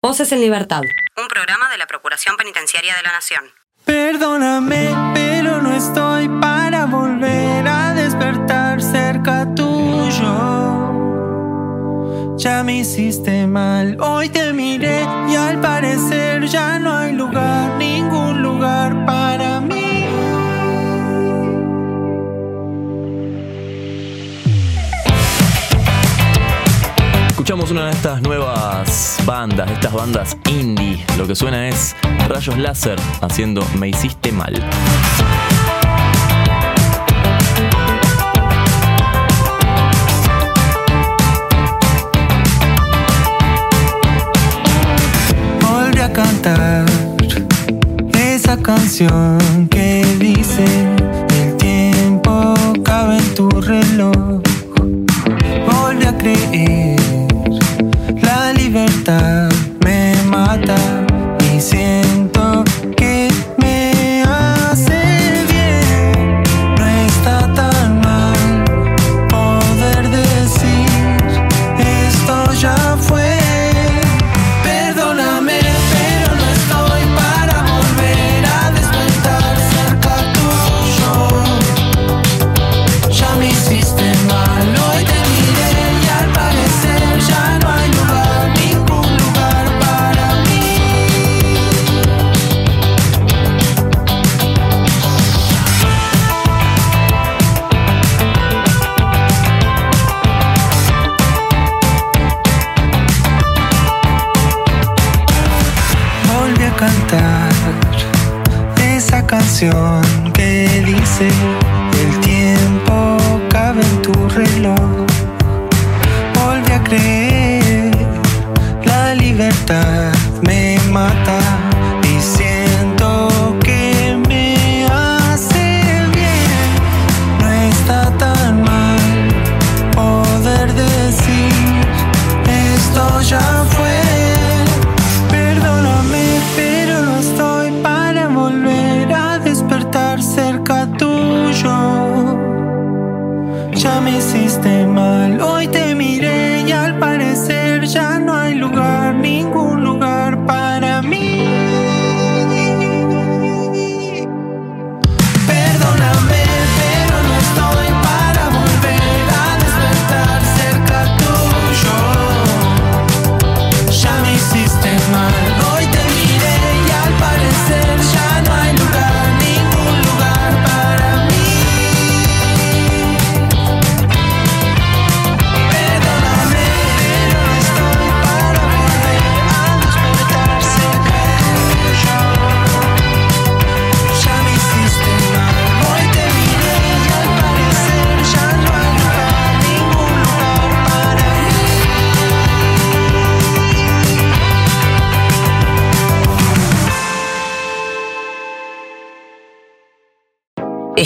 Voces 0.07 0.31
en 0.31 0.41
Libertad. 0.41 0.83
Un 1.17 1.27
programa 1.27 1.69
de 1.69 1.79
la 1.79 1.89
Procuración 1.89 2.37
Penitenciaria 2.37 2.95
de 2.95 3.03
la 3.03 3.11
Nación. 3.11 3.43
Perdóname, 3.85 4.95
pero 5.13 5.61
no 5.61 5.73
estoy 5.75 6.29
para 6.41 6.87
volver 6.87 7.67
a 7.67 7.93
despertar 7.93 8.81
cerca 8.81 9.53
tuyo. 9.57 10.33
Ya 12.37 12.63
me 12.63 12.77
hiciste 12.77 13.49
mal, 13.49 14.01
hoy 14.01 14.29
te 14.29 14.53
miré 14.53 15.03
y 15.29 15.35
al 15.35 15.61
parecer 15.61 16.47
ya 16.47 16.79
no 16.79 16.97
hay 16.97 17.13
lugar, 17.13 17.71
ningún 17.77 18.43
lugar 18.43 19.05
para 19.07 19.61
mí. 19.61 19.86
Escuchamos 27.47 27.71
una 27.71 27.85
de 27.87 27.93
estas 27.93 28.21
nuevas 28.23 29.19
bandas, 29.25 29.71
estas 29.71 29.93
bandas 29.93 30.37
indie. 30.49 31.07
Lo 31.17 31.29
que 31.29 31.37
suena 31.37 31.69
es 31.69 31.95
Rayos 32.29 32.59
Láser 32.59 32.99
haciendo 33.21 33.65
Me 33.79 33.89
hiciste 33.89 34.33
mal. 34.33 34.53
Volví 45.61 46.01
a 46.01 46.13
cantar 46.13 46.85
esa 48.13 48.61
canción 48.61 49.69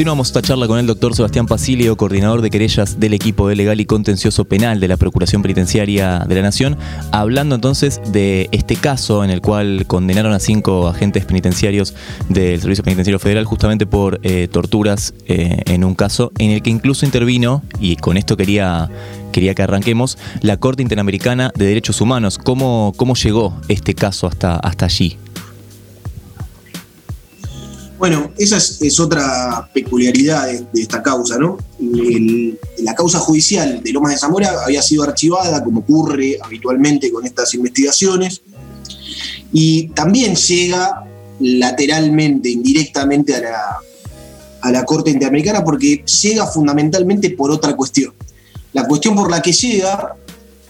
Continuamos 0.00 0.28
esta 0.28 0.40
charla 0.40 0.66
con 0.66 0.78
el 0.78 0.86
doctor 0.86 1.14
Sebastián 1.14 1.44
Pasilio, 1.44 1.94
coordinador 1.94 2.40
de 2.40 2.48
querellas 2.48 2.98
del 2.98 3.12
equipo 3.12 3.48
de 3.48 3.54
legal 3.54 3.82
y 3.82 3.84
contencioso 3.84 4.46
penal 4.46 4.80
de 4.80 4.88
la 4.88 4.96
Procuración 4.96 5.42
Penitenciaria 5.42 6.20
de 6.20 6.34
la 6.36 6.40
Nación, 6.40 6.78
hablando 7.12 7.54
entonces 7.54 8.00
de 8.10 8.48
este 8.50 8.76
caso 8.76 9.22
en 9.24 9.28
el 9.28 9.42
cual 9.42 9.84
condenaron 9.86 10.32
a 10.32 10.38
cinco 10.38 10.88
agentes 10.88 11.26
penitenciarios 11.26 11.94
del 12.30 12.62
Servicio 12.62 12.82
Penitenciario 12.82 13.18
Federal 13.18 13.44
justamente 13.44 13.84
por 13.84 14.20
eh, 14.22 14.48
torturas 14.50 15.12
eh, 15.26 15.60
en 15.66 15.84
un 15.84 15.94
caso 15.94 16.32
en 16.38 16.52
el 16.52 16.62
que 16.62 16.70
incluso 16.70 17.04
intervino, 17.04 17.62
y 17.78 17.96
con 17.96 18.16
esto 18.16 18.38
quería, 18.38 18.88
quería 19.32 19.54
que 19.54 19.64
arranquemos, 19.64 20.16
la 20.40 20.56
Corte 20.56 20.80
Interamericana 20.80 21.52
de 21.54 21.66
Derechos 21.66 22.00
Humanos. 22.00 22.38
¿Cómo, 22.38 22.94
cómo 22.96 23.16
llegó 23.16 23.54
este 23.68 23.94
caso 23.94 24.26
hasta, 24.26 24.56
hasta 24.56 24.86
allí? 24.86 25.18
Bueno, 28.00 28.32
esa 28.38 28.56
es, 28.56 28.98
otra 28.98 29.68
peculiaridad 29.74 30.46
de, 30.46 30.80
esta 30.80 31.02
causa, 31.02 31.36
¿no? 31.36 31.58
la 32.78 32.94
causa 32.94 33.18
judicial 33.18 33.82
de 33.82 33.92
Lomas 33.92 34.12
de 34.12 34.18
Zamora 34.18 34.64
había 34.64 34.80
sido 34.80 35.02
archivada, 35.02 35.62
como 35.62 35.80
ocurre 35.80 36.38
habitualmente 36.42 37.12
con 37.12 37.26
estas 37.26 37.52
investigaciones, 37.52 38.40
y 39.52 39.88
también 39.88 40.34
llega 40.34 41.04
lateralmente, 41.40 42.48
indirectamente 42.48 43.34
a 43.36 43.40
la, 43.42 43.78
a 44.62 44.72
la 44.72 44.84
Corte 44.86 45.10
Interamericana, 45.10 45.62
porque 45.62 46.02
llega 46.22 46.46
fundamentalmente 46.46 47.28
por 47.28 47.50
otra 47.50 47.76
cuestión. 47.76 48.14
La 48.72 48.86
cuestión 48.86 49.14
por 49.14 49.30
la 49.30 49.42
que 49.42 49.52
llega 49.52 50.16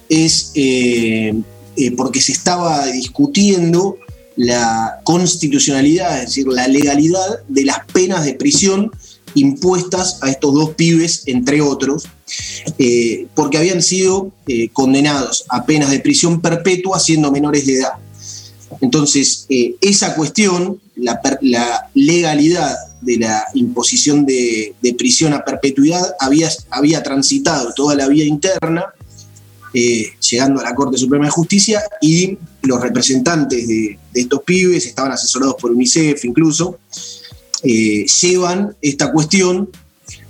es 0.09 0.51
eh, 0.57 1.33
eh, 1.77 1.93
porque 1.97 2.21
se 2.21 2.33
estaba 2.33 2.87
discutiendo 2.87 3.99
la 4.37 5.01
constitucionalidad, 5.05 6.21
es 6.21 6.27
decir, 6.27 6.47
la 6.49 6.69
legalidad 6.69 7.41
de 7.49 7.65
las 7.65 7.85
penas 7.93 8.25
de 8.25 8.35
prisión 8.35 8.91
impuestas 9.35 10.19
a 10.23 10.31
estos 10.31 10.55
dos 10.55 10.71
pibes, 10.75 11.23
entre 11.27 11.61
otros, 11.61 12.05
eh, 12.79 13.27
porque 13.35 13.59
habían 13.59 13.83
sido 13.83 14.33
eh, 14.47 14.69
condenados 14.71 15.45
a 15.49 15.65
penas 15.65 15.91
de 15.91 16.01
prisión 16.01 16.41
perpetua 16.41 16.99
siendo 16.99 17.31
menores 17.31 17.67
de 17.67 17.75
edad. 17.79 17.93
Entonces, 18.81 19.47
eh, 19.49 19.77
esa 19.81 20.15
cuestión, 20.15 20.81
la, 20.97 21.21
legalidad 21.95 22.75
de 23.01 23.19
la 23.19 23.45
imposición 23.55 24.27
de, 24.27 24.75
prisión 24.97 25.33
a 25.35 25.45
perpetuidad, 25.45 26.15
había, 26.21 26.49
había 26.71 27.03
transitado 27.03 27.73
toda 27.75 27.95
la 27.95 28.09
vía 28.09 28.25
interna 28.25 28.87
eh, 29.73 30.13
llegando 30.19 30.61
a 30.61 30.65
la 30.65 30.75
Corte 30.75 30.99
Suprema 30.99 31.27
de 31.27 31.31
Justicia 31.31 31.83
y 32.01 32.37
los 32.63 32.81
representantes 32.81 33.67
de, 33.69 33.99
estos 34.15 34.43
pibes, 34.43 34.87
estaban 34.87 35.13
asesorados 35.13 35.55
por 35.61 35.71
UNICEF 35.71 36.25
incluso, 36.25 36.79
eh, 37.63 38.05
llevan 38.21 38.75
esta 38.83 39.13
cuestión 39.13 39.71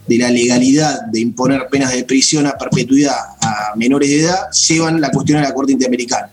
de 0.06 0.18
la 0.18 0.30
legalidad 0.30 1.02
de 1.06 1.20
imponer 1.20 1.68
penas 1.70 1.92
de 1.92 2.04
prisión 2.04 2.46
a 2.46 2.58
perpetuidad 2.58 3.16
a 3.40 3.74
menores 3.76 4.10
de 4.10 4.20
edad, 4.20 4.50
llevan 4.68 5.00
la 5.00 5.10
cuestión 5.10 5.38
a 5.38 5.42
la 5.42 5.54
Corte 5.54 5.72
Interamericana. 5.72 6.30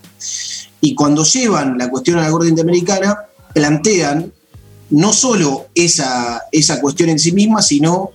Y 0.80 0.94
cuando 0.94 1.24
llevan 1.24 1.78
la 1.78 1.88
cuestión 1.88 2.18
a 2.18 2.22
la 2.22 2.30
Corte 2.30 2.48
Interamericana, 2.48 3.16
plantean 3.54 4.32
no 4.90 5.12
solo 5.12 5.68
esa, 5.74 6.42
esa 6.52 6.80
cuestión 6.80 7.08
en 7.10 7.18
sí 7.18 7.32
misma, 7.32 7.62
sino 7.62 8.10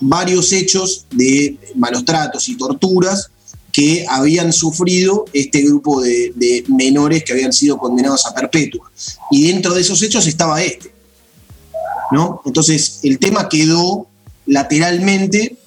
varios 0.00 0.52
hechos 0.52 1.06
de 1.10 1.58
malos 1.74 2.04
tratos 2.04 2.48
y 2.48 2.56
torturas 2.56 3.30
que 3.76 4.06
habían 4.08 4.54
sufrido 4.54 5.26
este 5.34 5.60
grupo 5.60 6.00
de, 6.00 6.64
menores 6.68 7.22
que 7.22 7.34
habían 7.34 7.52
sido 7.52 7.76
condenados 7.76 8.24
a 8.24 8.32
perpetua. 8.32 8.90
Y 9.30 9.52
dentro 9.52 9.74
de 9.74 9.82
esos 9.82 10.02
hechos 10.02 10.26
estaba 10.26 10.62
este. 10.62 10.94
¿no? 12.10 12.40
Entonces, 12.46 13.00
el 13.02 13.18
tema 13.18 13.50
quedó 13.50 14.06
lateralmente 14.46 15.58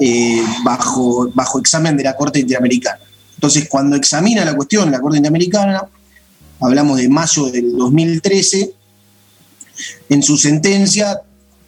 eh, 0.00 0.42
bajo, 0.64 1.30
bajo 1.34 1.58
examen 1.58 1.98
de 1.98 2.04
la 2.04 2.16
Corte 2.16 2.40
Interamericana. 2.40 3.00
Entonces, 3.34 3.68
cuando 3.68 3.94
examina 3.94 4.42
la 4.42 4.56
cuestión 4.56 4.90
la 4.90 4.98
Corte 4.98 5.18
Interamericana, 5.18 5.82
hablamos 6.60 6.96
de 6.96 7.10
mayo 7.10 7.50
del 7.50 7.76
2013, 7.76 8.72
en 10.08 10.22
su 10.22 10.38
sentencia, 10.38 11.20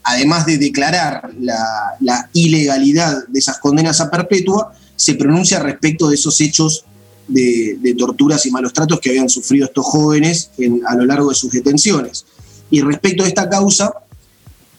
además 0.04 0.46
de 0.46 0.56
declarar 0.56 1.32
la, 1.38 1.98
la 2.00 2.30
ilegalidad 2.32 3.26
de 3.28 3.38
esas 3.38 3.58
condenas 3.58 4.00
a 4.00 4.10
perpetua, 4.10 4.74
se 5.02 5.14
pronuncia 5.16 5.58
respecto 5.58 6.08
de 6.08 6.14
esos 6.14 6.40
hechos 6.40 6.84
de, 7.26 7.96
torturas 7.98 8.46
y 8.46 8.52
malos 8.52 8.72
tratos 8.72 9.00
que 9.00 9.10
habían 9.10 9.28
sufrido 9.28 9.66
estos 9.66 9.84
jóvenes 9.84 10.50
a 10.86 10.94
lo 10.94 11.04
largo 11.04 11.30
de 11.30 11.34
sus 11.34 11.50
detenciones. 11.50 12.24
Y 12.70 12.82
respecto 12.82 13.24
a 13.24 13.26
esta 13.26 13.48
causa, 13.48 13.92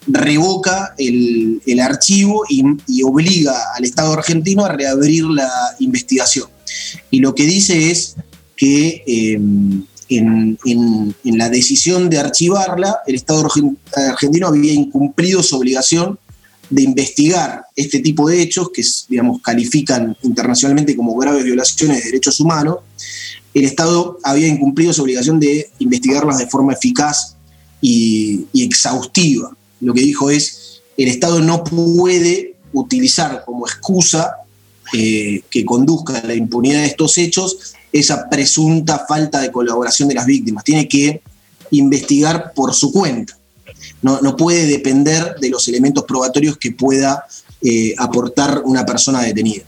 revoca 0.08 0.96
el, 0.98 1.62
archivo 1.82 2.44
y, 2.48 3.04
obliga 3.04 3.54
al 3.76 3.84
Estado 3.84 4.14
argentino 4.14 4.64
a 4.64 4.72
reabrir 4.72 5.26
la 5.26 5.52
investigación. 5.80 6.48
Y 7.12 7.20
lo 7.20 7.36
que 7.36 7.44
dice 7.44 7.92
es 7.92 8.16
que 8.56 9.04
em, 9.06 9.84
en, 10.08 10.58
en, 10.64 11.38
la 11.38 11.50
decisión 11.50 12.10
de 12.10 12.20
archivarla, 12.20 13.00
el 13.08 13.16
Estado 13.16 13.46
argentino 14.08 14.48
había 14.48 14.72
incumplido 14.72 15.44
su 15.44 15.58
obligación 15.58 16.18
de 16.74 16.82
investigar 16.82 17.66
este 17.76 18.00
tipo 18.00 18.28
de 18.28 18.42
hechos 18.42 18.72
que, 18.72 18.84
digamos, 19.08 19.42
califican 19.42 20.18
internacionalmente 20.24 20.96
como 20.96 21.16
graves 21.16 21.44
violaciones 21.44 22.00
de 22.00 22.06
derechos 22.06 22.40
humanos, 22.40 22.78
el 23.54 23.66
Estado 23.66 24.18
había 24.24 24.48
incumplido 24.48 24.92
su 24.92 25.04
obligación 25.04 25.40
de 25.40 25.70
investigarlas 25.78 26.40
de 26.40 26.48
forma 26.48 26.74
eficaz 26.74 27.36
y, 27.80 28.48
exhaustiva. 28.56 29.56
Lo 29.82 29.94
que 29.94 30.02
dijo 30.02 30.32
es, 30.32 30.82
el 30.98 31.10
Estado 31.10 31.42
no 31.42 31.64
puede 31.64 32.56
utilizar 32.74 33.44
como 33.46 33.68
excusa 33.68 34.38
eh, 34.94 35.44
que 35.52 35.64
conduzca 35.66 36.18
a 36.18 36.26
la 36.26 36.34
impunidad 36.34 36.80
de 36.80 36.88
estos 36.88 37.20
hechos 37.20 37.76
esa 37.92 38.28
presunta 38.30 39.06
falta 39.08 39.42
de 39.42 39.52
colaboración 39.52 40.10
de 40.10 40.16
las 40.16 40.26
víctimas. 40.26 40.64
Tiene 40.64 40.88
que 40.88 41.22
investigar 41.70 42.54
por 42.56 42.74
su 42.74 42.92
cuenta 42.92 43.38
no, 44.04 44.36
puede 44.36 44.68
depender 44.68 45.36
de 45.40 45.50
los 45.50 45.68
elementos 45.68 46.04
probatorios 46.04 46.58
que 46.58 46.72
pueda 46.72 47.26
eh, 47.62 47.96
aportar 47.98 48.62
una 48.66 48.86
persona 48.86 49.22
detenida. 49.22 49.64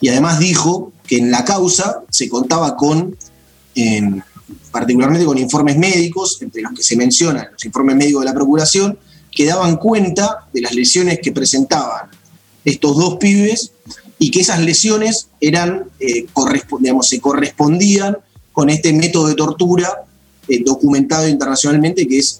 Y 0.00 0.08
además 0.08 0.40
dijo 0.40 0.92
que 1.06 1.18
en 1.18 1.30
la 1.30 1.44
causa 1.44 2.02
se 2.10 2.28
contaba 2.28 2.76
con, 2.76 3.16
em, 3.74 4.20
particularmente 4.72 5.24
con 5.24 5.38
informes 5.38 5.78
médicos, 5.78 6.42
entre 6.42 6.62
los 6.62 6.72
que 6.72 6.82
se 6.82 6.96
mencionan 6.96 7.48
los 7.52 7.64
informes 7.64 7.96
médicos 7.96 8.22
de 8.22 8.26
la 8.26 8.34
Procuración, 8.34 8.98
que 9.30 9.46
daban 9.46 9.76
cuenta 9.76 10.48
de 10.52 10.60
las 10.60 10.74
lesiones 10.74 11.20
que 11.22 11.30
presentaban 11.30 12.10
estos 12.64 12.96
dos 12.96 13.16
pibes 13.16 13.72
y 14.18 14.32
que 14.32 14.40
esas 14.40 14.60
lesiones 14.60 15.28
eran, 15.40 15.84
eh, 16.00 16.26
se 17.02 17.20
correspondían 17.20 18.18
con 18.52 18.70
este 18.70 18.92
método 18.92 19.28
de 19.28 19.34
tortura 19.36 20.07
eh, 20.48 20.62
documentado 20.64 21.28
internacionalmente, 21.28 22.06
que 22.06 22.18
es 22.18 22.38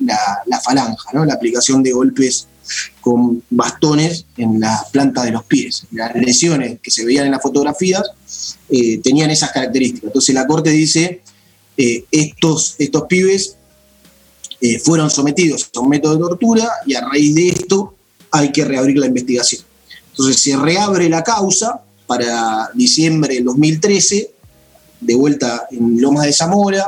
la, 0.00 0.60
falanja, 0.60 1.10
la 1.12 1.32
aplicación 1.34 1.82
de 1.82 1.92
golpes 1.92 2.46
con 3.00 3.42
bastones 3.48 4.26
en 4.36 4.60
la 4.60 4.84
planta 4.92 5.24
de 5.24 5.32
los 5.32 5.44
pies. 5.44 5.84
Las 5.92 6.14
lesiones 6.14 6.78
que 6.82 6.90
se 6.90 7.04
veían 7.04 7.26
en 7.26 7.32
las 7.32 7.42
fotografías 7.42 8.02
eh, 8.68 8.98
tenían 8.98 9.30
esas 9.30 9.52
características. 9.52 10.08
Entonces 10.08 10.34
la 10.34 10.46
Corte 10.46 10.70
dice, 10.70 11.22
eh, 11.76 12.04
estos, 12.10 12.74
estos 12.78 13.04
pibes 13.04 13.54
fueron 14.82 15.08
sometidos 15.08 15.70
a 15.76 15.80
un 15.80 15.88
método 15.88 16.14
de 16.14 16.20
tortura 16.20 16.68
y 16.84 16.94
a 16.96 17.00
raíz 17.00 17.32
de 17.32 17.48
esto 17.48 17.94
hay 18.32 18.50
que 18.50 18.64
reabrir 18.64 18.98
la 18.98 19.06
investigación. 19.06 19.62
Entonces 20.10 20.42
se 20.42 20.56
reabre 20.56 21.08
la 21.08 21.22
causa 21.22 21.80
para 22.08 22.70
diciembre 22.74 23.34
del 23.34 23.44
2013, 23.44 24.30
de 25.00 25.14
vuelta 25.14 25.68
en 25.70 26.00
Lomas 26.00 26.26
de 26.26 26.32
Zamora, 26.32 26.84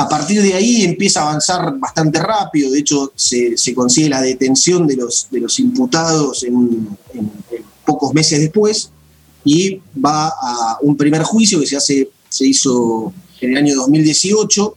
a 0.00 0.08
partir 0.08 0.40
de 0.40 0.54
ahí 0.54 0.84
empieza 0.84 1.20
a 1.20 1.30
avanzar 1.30 1.76
bastante 1.76 2.20
rápido, 2.20 2.70
de 2.70 2.78
hecho 2.78 3.12
se, 3.16 3.56
consigue 3.74 4.08
la 4.08 4.22
detención 4.22 4.86
de 4.86 4.94
los, 4.94 5.58
imputados 5.58 6.44
en, 6.44 6.88
pocos 7.84 8.14
meses 8.14 8.38
después 8.38 8.92
y 9.44 9.80
va 9.96 10.28
a 10.28 10.78
un 10.82 10.96
primer 10.96 11.24
juicio 11.24 11.58
que 11.58 11.66
se, 11.66 11.76
hace, 11.76 12.10
se 12.28 12.46
hizo 12.46 13.12
en 13.40 13.50
el 13.50 13.56
año 13.56 13.74
2018. 13.74 14.76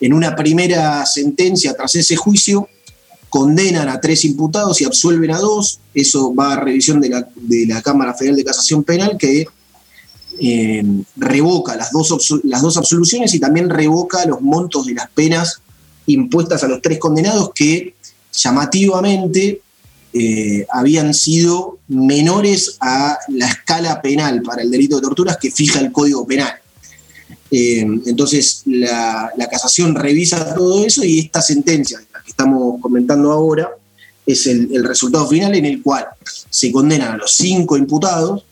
En 0.00 0.14
una 0.14 0.34
primera 0.34 1.04
sentencia 1.04 1.74
tras 1.74 1.94
ese 1.94 2.16
juicio 2.16 2.66
condenan 3.28 3.90
a 3.90 4.00
tres 4.00 4.24
imputados 4.24 4.80
y 4.80 4.84
absuelven 4.84 5.32
a 5.32 5.38
dos. 5.38 5.80
Eso 5.92 6.34
va 6.34 6.54
a 6.54 6.60
revisión 6.60 6.98
de 6.98 7.66
la 7.66 7.82
Cámara 7.82 8.14
Federal 8.14 8.36
de 8.36 8.44
Casación 8.44 8.84
Penal 8.84 9.18
que 9.18 9.46
eh, 10.40 10.82
revoca 11.16 11.76
las 11.76 11.90
dos, 11.92 12.40
las 12.44 12.62
dos 12.62 12.76
absoluciones 12.76 13.34
y 13.34 13.40
también 13.40 13.68
revoca 13.68 14.24
los 14.26 14.40
montos 14.40 14.86
de 14.86 14.94
las 14.94 15.10
penas 15.10 15.60
impuestas 16.06 16.64
a 16.64 16.68
los 16.68 16.82
tres 16.82 16.98
condenados 16.98 17.50
que 17.54 17.94
llamativamente 18.32 19.60
eh, 20.14 20.66
habían 20.70 21.14
sido 21.14 21.78
menores 21.88 22.76
a 22.80 23.18
la 23.28 23.48
escala 23.48 24.02
penal 24.02 24.42
para 24.42 24.62
el 24.62 24.70
delito 24.70 24.96
de 24.96 25.02
torturas 25.02 25.38
que 25.40 25.50
fija 25.50 25.80
el 25.80 25.90
Código 25.90 26.26
Penal. 26.26 26.52
Eh, 27.50 27.80
entonces 27.80 28.62
la, 28.66 29.30
casación 29.50 29.94
revisa 29.94 30.54
todo 30.54 30.84
eso 30.84 31.04
y 31.04 31.18
esta 31.18 31.42
sentencia, 31.42 32.00
la 32.12 32.22
que 32.22 32.30
estamos 32.30 32.80
comentando 32.80 33.32
ahora, 33.32 33.70
es 34.26 34.46
el, 34.46 34.84
resultado 34.84 35.26
final 35.28 35.54
en 35.54 35.66
el 35.66 35.82
cual 35.82 36.06
se 36.48 36.70
condenan 36.70 37.12
a 37.12 37.16
los 37.16 37.32
cinco 37.32 37.76
imputados 37.76 38.44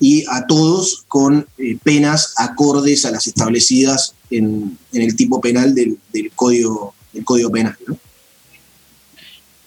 y 0.00 0.24
a 0.28 0.46
todos 0.46 1.04
con 1.08 1.46
eh, 1.58 1.76
penas 1.82 2.34
acordes 2.36 3.04
a 3.04 3.10
las 3.10 3.26
establecidas 3.26 4.14
en, 4.30 4.78
el 4.92 5.16
tipo 5.16 5.40
penal 5.40 5.74
del, 5.74 5.98
código, 6.34 6.94
del 7.12 7.24
código 7.24 7.50
Penal. 7.50 7.76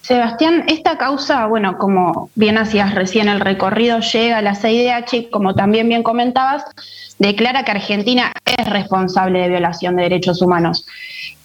Sebastián, 0.02 0.64
esta 0.66 0.98
causa, 0.98 1.46
bueno, 1.46 1.78
como 1.78 2.28
bien 2.34 2.58
hacías 2.58 2.94
recién 2.94 3.28
el 3.28 3.38
recorrido, 3.38 4.00
llega 4.00 4.38
a 4.38 4.42
la 4.42 4.56
CIDH 4.56 5.14
y 5.14 5.30
como 5.30 5.54
también 5.54 5.88
bien 5.88 6.02
comentabas, 6.02 6.64
declara 7.18 7.64
que 7.64 7.70
Argentina 7.70 8.32
es 8.44 8.68
responsable 8.68 9.38
de 9.40 9.48
violación 9.48 9.94
de 9.94 10.02
derechos 10.02 10.42
humanos. 10.42 10.86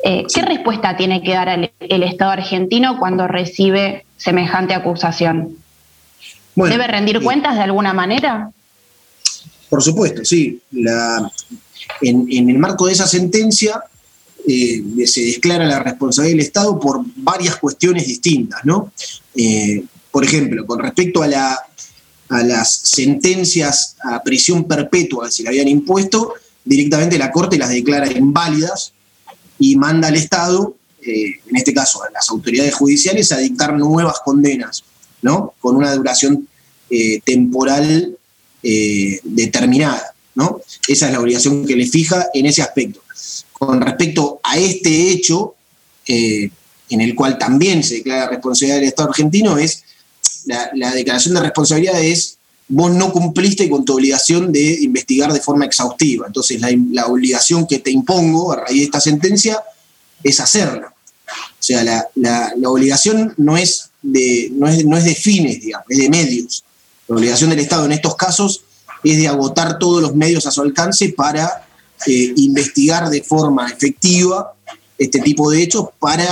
Eh, 0.03 0.25
¿Qué 0.33 0.41
respuesta 0.41 0.97
tiene 0.97 1.21
que 1.21 1.33
dar 1.33 1.49
el, 1.49 2.03
Estado 2.03 2.31
argentino 2.31 2.97
cuando 2.97 3.27
recibe 3.27 4.05
semejante 4.17 4.73
acusación? 4.73 5.55
¿Debe 6.55 6.87
rendir 6.87 7.17
eh, 7.17 7.21
cuentas 7.21 7.55
de 7.55 7.61
alguna 7.61 7.93
manera? 7.93 8.49
Por 9.69 9.83
supuesto, 9.83 10.23
sí. 10.23 10.61
en, 12.01 12.49
el 12.49 12.57
marco 12.57 12.87
de 12.87 12.93
esa 12.93 13.07
sentencia 13.07 13.83
eh, 14.47 14.81
se 15.05 15.21
declara 15.21 15.65
la 15.65 15.79
responsabilidad 15.79 16.37
del 16.37 16.45
Estado 16.45 16.79
por 16.79 17.01
varias 17.15 17.57
cuestiones 17.57 18.07
distintas, 18.07 18.63
¿no? 18.63 18.91
por 20.09 20.23
ejemplo, 20.23 20.65
con 20.65 20.79
respecto 20.79 21.21
a 21.21 21.27
la 21.27 21.67
a 22.29 22.43
las 22.43 22.71
sentencias 22.83 23.95
a 24.03 24.21
prisión 24.21 24.65
perpetua 24.65 25.27
que 25.27 25.31
se 25.31 25.43
le 25.43 25.49
habían 25.49 25.67
impuesto, 25.67 26.33
directamente 26.63 27.17
la 27.17 27.31
Corte 27.31 27.57
las 27.57 27.69
declara 27.69 28.11
inválidas 28.11 28.93
y 29.59 29.75
manda 29.75 30.09
al 30.09 30.15
Estado, 30.15 30.75
eh, 31.01 31.39
en 31.47 31.55
este 31.55 31.73
caso 31.73 32.03
a 32.03 32.11
las 32.11 32.29
autoridades 32.29 32.75
judiciales, 32.75 33.31
a 33.31 33.37
dictar 33.37 33.73
nuevas 33.77 34.19
condenas, 34.23 34.83
¿no? 35.21 35.53
Con 35.59 35.77
una 35.77 35.93
duración 35.95 36.47
eh, 36.89 37.21
temporal 37.23 38.16
eh, 38.63 39.19
determinada, 39.23 40.13
¿no? 40.35 40.61
Esa 40.87 41.07
es 41.07 41.11
la 41.11 41.19
obligación 41.19 41.65
que 41.65 41.75
le 41.75 41.87
fija 41.87 42.27
en 42.33 42.45
ese 42.45 42.61
aspecto. 42.61 43.01
Con 43.53 43.81
respecto 43.81 44.39
a 44.43 44.57
este 44.57 45.09
hecho, 45.09 45.55
en 46.05 47.01
el 47.01 47.15
cual 47.15 47.37
también 47.37 47.83
se 47.83 47.95
declara 47.95 48.29
responsabilidad 48.29 48.79
del 48.79 48.87
Estado 48.87 49.09
argentino, 49.09 49.57
es 49.57 49.83
la, 50.45 50.91
declaración 50.91 51.35
de 51.35 51.41
responsabilidad 51.41 52.01
es 52.01 52.37
vos 52.69 52.91
no 52.91 53.11
cumpliste 53.11 53.69
con 53.69 53.85
tu 53.85 53.93
obligación 53.93 54.51
de 54.51 54.77
investigar 54.81 55.31
de 55.31 55.39
forma 55.39 55.65
exhaustiva. 55.65 56.27
Entonces 56.27 56.61
la, 56.61 57.05
obligación 57.05 57.65
que 57.67 57.79
te 57.79 57.91
impongo 57.91 58.51
a 58.51 58.57
raíz 58.57 58.79
de 58.79 58.85
esta 58.85 58.99
sentencia 58.99 59.61
es 60.23 60.39
hacerlo. 60.39 60.87
O 60.87 61.63
sea, 61.63 61.83
la, 62.15 62.53
obligación 62.65 63.33
no 63.37 63.57
es, 63.57 63.89
de, 64.01 64.49
no, 64.53 64.67
es, 64.67 64.85
no 64.85 64.97
es 64.97 65.05
de 65.05 65.15
fines, 65.15 65.61
digamos, 65.61 65.87
es 65.89 65.97
de 65.97 66.09
medios. 66.09 66.63
La 67.07 67.15
obligación 67.15 67.49
del 67.49 67.59
Estado 67.59 67.85
en 67.85 67.93
estos 67.93 68.15
casos 68.15 68.63
es 69.03 69.17
de 69.17 69.27
agotar 69.27 69.79
todos 69.79 70.01
los 70.01 70.15
medios 70.15 70.45
a 70.45 70.51
su 70.51 70.61
alcance 70.61 71.09
para 71.09 71.67
eh, 72.05 72.33
investigar 72.35 73.09
de 73.09 73.23
forma 73.23 73.67
efectiva 73.67 74.53
este 74.97 75.19
tipo 75.19 75.49
de 75.49 75.63
hechos 75.63 75.85
para 75.99 76.27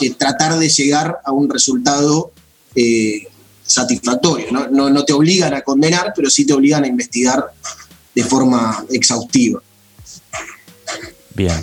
eh, 0.00 0.10
tratar 0.14 0.58
de 0.58 0.68
llegar 0.68 1.20
a 1.24 1.32
un 1.32 1.48
resultado 1.48 2.32
eh, 2.74 3.26
satisfactorio. 3.64 4.46
¿no? 4.50 4.90
No, 4.90 5.04
te 5.04 5.12
obligan 5.12 5.54
a 5.54 5.62
condenar, 5.62 6.12
pero 6.14 6.30
sí 6.30 6.46
te 6.46 6.52
obligan 6.52 6.84
a 6.84 6.86
investigar 6.86 7.46
de 8.14 8.24
forma 8.24 8.84
exhaustiva. 8.90 9.60
Bien. 11.34 11.54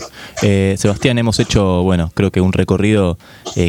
Sebastián, 0.78 1.18
hemos 1.18 1.40
hecho, 1.40 1.84
bueno, 1.84 2.12
creo 2.14 2.32
que 2.32 2.40
un 2.40 2.54
recorrido 2.54 3.18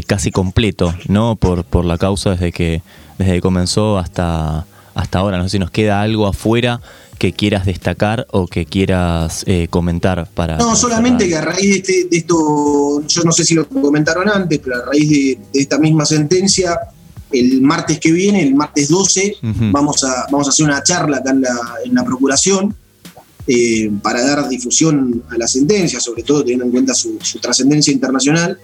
casi 0.07 0.31
completo, 0.31 0.95
¿no? 1.09 1.35
Por, 1.35 1.65
por 1.65 1.85
la 1.85 1.99
causa 1.99 2.31
desde 2.31 2.53
que, 2.53 2.83
desde 3.19 3.35
que 3.35 3.41
comenzó 3.41 3.99
hasta, 3.99 4.67
hasta 4.97 5.19
ahora. 5.19 5.37
No 5.37 5.45
sé 5.45 5.51
si 5.51 5.59
nos 5.59 5.71
queda 5.71 6.01
algo 6.01 6.27
afuera 6.27 6.81
que 7.19 7.33
quieras 7.33 7.65
destacar 7.65 8.27
o 8.31 8.47
que 8.47 8.67
quieras 8.67 9.45
eh, 9.47 9.69
comentar 9.71 10.29
para... 10.35 10.57
No, 10.57 10.75
solamente 10.75 11.29
que 11.29 11.37
a 11.37 11.43
raíz 11.43 11.61
de, 11.61 11.77
este, 11.77 12.09
de, 12.11 12.17
esto, 12.17 13.03
yo 13.07 13.23
no 13.23 13.33
sé 13.33 13.45
si 13.45 13.55
lo 13.55 13.69
comentaron 13.69 14.29
antes, 14.29 14.59
pero 14.59 14.77
a 14.77 14.87
raíz 14.87 15.09
de 15.09 15.39
esta 15.53 15.79
misma 15.79 16.05
sentencia, 16.05 16.79
el 17.31 17.61
martes 17.63 18.01
que 18.01 18.11
viene, 18.11 18.43
el 18.43 18.55
martes 18.55 18.89
12, 18.89 19.37
vamos, 19.71 20.03
a, 20.05 20.27
vamos 20.31 20.47
a 20.47 20.51
hacer 20.51 20.67
una 20.67 20.83
charla 20.83 21.19
acá 21.19 21.31
en 21.31 21.95
la, 21.95 22.05
Procuración 22.05 22.75
eh, 23.47 23.91
para 24.03 24.23
dar 24.23 24.49
difusión 24.49 25.23
a 25.31 25.37
la 25.37 25.47
sentencia, 25.47 26.01
sobre 26.01 26.23
todo 26.23 26.41
teniendo 26.41 26.65
en 26.65 26.71
cuenta 26.71 26.95
su, 26.95 27.19
trascendencia 27.41 27.93
internacional, 27.93 28.59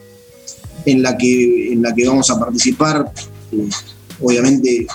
en 0.85 1.03
la, 1.03 1.17
que, 1.17 1.73
en 1.73 1.83
la 1.83 1.95
que 1.95 2.09
vamos 2.09 2.29
a 2.31 2.39
participar, 2.39 3.13
eh, 3.53 3.69
obviamente, 4.21 4.87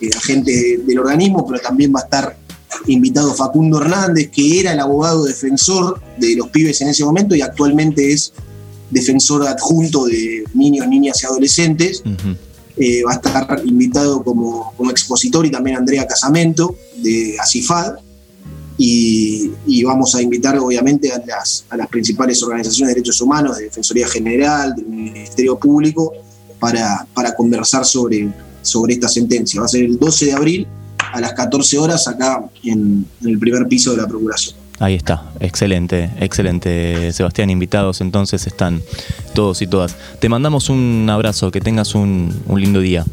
eh, 0.00 0.10
agentes 0.16 0.86
del 0.86 0.98
organismo, 0.98 1.46
pero 1.46 1.60
también 1.60 1.92
va 1.94 2.00
a 2.00 2.04
estar 2.04 2.36
invitado 2.86 3.34
Facundo 3.34 3.80
Hernández, 3.80 4.30
que 4.30 4.60
era 4.60 4.72
el 4.72 4.80
abogado 4.80 5.24
defensor 5.24 6.00
de 6.18 6.36
los 6.36 6.48
pibes 6.48 6.80
en 6.80 6.88
ese 6.88 7.04
momento 7.04 7.34
y 7.34 7.40
actualmente 7.40 8.12
es 8.12 8.32
defensor 8.90 9.46
adjunto 9.46 10.04
de 10.06 10.44
niños, 10.54 10.86
niñas 10.88 11.22
y 11.22 11.26
adolescentes. 11.26 12.02
Eh, 12.78 13.02
va 13.04 13.12
a 13.12 13.14
estar 13.14 13.62
invitado 13.64 14.22
como, 14.22 14.74
expositor 14.90 15.46
y 15.46 15.50
también 15.50 15.78
Andrea 15.78 16.06
Casamento 16.06 16.76
de 16.96 17.36
ACIFAD. 17.40 17.94
Y, 18.78 19.82
vamos 19.84 20.14
a 20.14 20.20
invitar 20.20 20.58
obviamente 20.58 21.10
a 21.10 21.22
las, 21.24 21.64
a 21.70 21.76
las 21.76 21.88
principales 21.88 22.42
organizaciones 22.42 22.88
de 22.88 22.94
derechos 22.96 23.20
humanos, 23.20 23.56
de 23.56 23.64
Defensoría 23.64 24.06
General, 24.06 24.74
del 24.74 24.86
Ministerio 24.86 25.58
Público, 25.58 26.12
para, 26.58 27.06
para 27.14 27.34
conversar 27.34 27.86
sobre, 27.86 28.28
sobre 28.66 28.94
esta 28.94 29.08
sentencia. 29.08 29.60
Va 29.60 29.66
a 29.66 29.68
ser 29.68 29.84
el 29.84 29.98
12 29.98 30.26
de 30.26 30.32
abril 30.32 30.66
a 30.98 31.20
las 31.20 31.32
14 31.32 31.78
horas 31.78 32.08
acá 32.08 32.44
en 32.62 33.06
el 33.24 33.38
primer 33.38 33.66
piso 33.68 33.92
de 33.92 33.98
la 33.98 34.06
Procuración. 34.06 34.56
Ahí 34.78 34.94
está, 34.94 35.30
excelente, 35.40 36.10
excelente. 36.20 37.12
Sebastián, 37.12 37.48
invitados 37.48 38.02
entonces 38.02 38.46
están 38.46 38.82
todos 39.34 39.62
y 39.62 39.66
todas. 39.66 39.96
Te 40.20 40.28
mandamos 40.28 40.68
un 40.68 41.06
abrazo, 41.10 41.50
que 41.50 41.60
tengas 41.60 41.94
un, 41.94 42.34
lindo 42.54 42.80
día. 42.80 43.04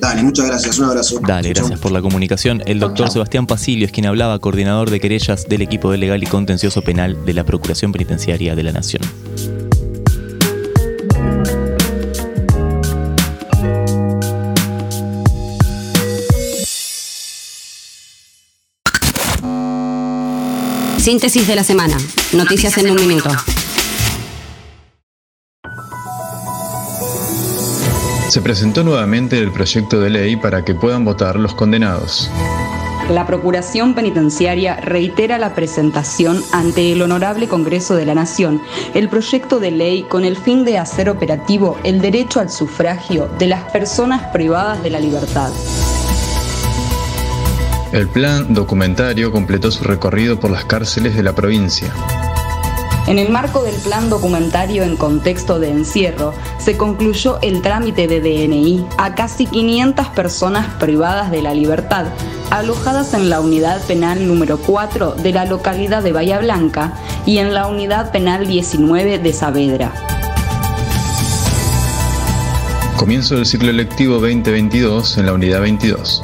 Dale, 0.00 0.22
muchas 0.22 0.46
gracias, 0.46 0.78
un 0.78 0.84
abrazo. 0.84 1.18
Dale, 1.26 1.48
gracias 1.48 1.80
por 1.80 1.90
la 1.90 2.00
comunicación. 2.00 2.62
El 2.66 2.78
doctor 2.78 3.10
Sebastián 3.10 3.48
Pasilio 3.48 3.86
es 3.86 3.92
quien 3.92 4.06
hablaba, 4.06 4.38
coordinador 4.38 4.90
de 4.90 5.00
querellas 5.00 5.48
del 5.48 5.62
equipo 5.62 5.90
de 5.90 5.98
legal 5.98 6.22
y 6.22 6.26
contencioso 6.26 6.82
penal 6.82 7.24
de 7.24 7.34
la 7.34 7.44
Procuración 7.44 7.90
Penitenciaria 7.90 8.54
de 8.54 8.62
la 8.62 8.72
Nación. 8.72 9.02
Síntesis 21.06 21.46
de 21.46 21.54
la 21.54 21.62
semana. 21.62 21.96
Noticias, 22.32 22.76
en 22.78 22.90
un 22.90 22.96
minuto. 22.96 23.30
Se 28.28 28.40
presentó 28.40 28.82
nuevamente 28.82 29.38
el 29.38 29.52
proyecto 29.52 30.00
de 30.00 30.10
ley 30.10 30.34
para 30.34 30.64
que 30.64 30.74
puedan 30.74 31.04
votar 31.04 31.36
los 31.36 31.54
condenados. 31.54 32.28
La 33.08 33.24
Procuración 33.24 33.94
Penitenciaria 33.94 34.80
reitera 34.80 35.38
la 35.38 35.54
presentación 35.54 36.42
ante 36.50 36.90
el 36.90 37.00
Honorable 37.02 37.46
Congreso 37.46 37.94
de 37.94 38.04
la 38.04 38.16
Nación 38.16 38.60
el 38.94 39.08
proyecto 39.08 39.60
de 39.60 39.70
ley 39.70 40.02
con 40.02 40.24
el 40.24 40.36
fin 40.36 40.64
de 40.64 40.76
hacer 40.76 41.08
operativo 41.08 41.78
el 41.84 42.00
derecho 42.00 42.40
al 42.40 42.50
sufragio 42.50 43.28
de 43.38 43.46
las 43.46 43.62
personas 43.70 44.32
privadas 44.32 44.82
de 44.82 44.90
la 44.90 44.98
libertad. 44.98 45.52
El 47.92 48.08
plan 48.08 48.52
documentario 48.52 49.30
completó 49.30 49.70
su 49.70 49.84
recorrido 49.84 50.40
por 50.40 50.50
las 50.50 50.64
cárceles 50.64 51.14
de 51.14 51.22
la 51.22 51.34
provincia. 51.34 51.92
En 53.06 53.20
el 53.20 53.30
marco 53.30 53.62
del 53.62 53.76
plan 53.76 54.10
documentario 54.10 54.82
en 54.82 54.96
contexto 54.96 55.60
de 55.60 55.70
encierro, 55.70 56.34
se 56.58 56.76
concluyó 56.76 57.38
el 57.40 57.62
trámite 57.62 58.08
de 58.08 58.20
DNI 58.20 58.84
a 58.98 59.14
casi 59.14 59.46
500 59.46 60.08
personas 60.08 60.66
privadas 60.80 61.30
de 61.30 61.40
la 61.40 61.54
libertad, 61.54 62.06
alojadas 62.50 63.14
en 63.14 63.30
la 63.30 63.40
unidad 63.40 63.80
penal 63.86 64.26
número 64.26 64.58
4 64.58 65.14
de 65.14 65.32
la 65.32 65.44
localidad 65.44 66.02
de 66.02 66.10
Bahía 66.10 66.40
Blanca 66.40 66.94
y 67.24 67.38
en 67.38 67.54
la 67.54 67.68
unidad 67.68 68.10
penal 68.10 68.48
19 68.48 69.20
de 69.20 69.32
Saavedra. 69.32 69.92
Comienzo 72.96 73.36
del 73.36 73.46
ciclo 73.46 73.70
electivo 73.70 74.14
2022 74.14 75.18
en 75.18 75.26
la 75.26 75.32
unidad 75.34 75.60
22. 75.60 76.22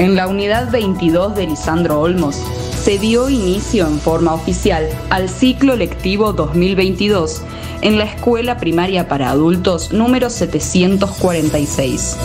En 0.00 0.16
la 0.16 0.28
unidad 0.28 0.70
22 0.70 1.36
de 1.36 1.46
Lisandro 1.46 2.00
Olmos 2.00 2.42
se 2.82 2.98
dio 2.98 3.28
inicio 3.28 3.86
en 3.86 4.00
forma 4.00 4.32
oficial 4.32 4.88
al 5.10 5.28
ciclo 5.28 5.76
lectivo 5.76 6.32
2022 6.32 7.42
en 7.82 7.98
la 7.98 8.04
Escuela 8.04 8.56
Primaria 8.56 9.08
para 9.08 9.28
Adultos 9.28 9.92
número 9.92 10.30
746. 10.30 12.16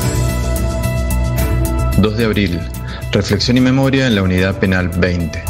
2 1.98 2.18
de 2.18 2.24
abril. 2.24 2.62
Reflexión 3.12 3.58
y 3.58 3.60
memoria 3.60 4.08
en 4.08 4.16
la 4.16 4.24
unidad 4.24 4.58
penal 4.58 4.88
20. 4.88 5.44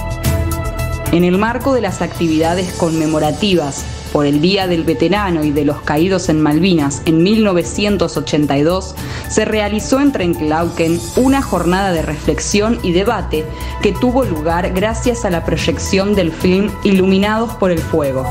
En 1.12 1.26
el 1.26 1.38
marco 1.38 1.76
de 1.76 1.82
las 1.82 2.02
actividades 2.02 2.74
conmemorativas 2.74 3.86
por 4.15 4.25
el 4.25 4.39
Día 4.39 4.65
del 4.65 4.86
Veterano 4.86 5.43
y 5.43 5.51
de 5.51 5.65
los 5.65 5.82
Caídos 5.82 6.30
en 6.30 6.41
Malvinas 6.41 7.01
en 7.06 7.21
1982, 7.21 8.95
se 9.30 9.43
realizó 9.43 9.99
en 9.99 10.13
Trenklauken 10.13 11.01
una 11.17 11.41
jornada 11.41 11.91
de 11.91 12.01
reflexión 12.01 12.80
y 12.82 12.93
debate 12.93 13.43
que 13.82 13.91
tuvo 13.91 14.23
lugar 14.23 14.71
gracias 14.71 15.25
a 15.25 15.30
la 15.30 15.43
proyección 15.43 16.15
del 16.15 16.32
film 16.32 16.73
Iluminados 16.86 17.56
por 17.56 17.71
el 17.71 17.80
Fuego. 17.80 18.25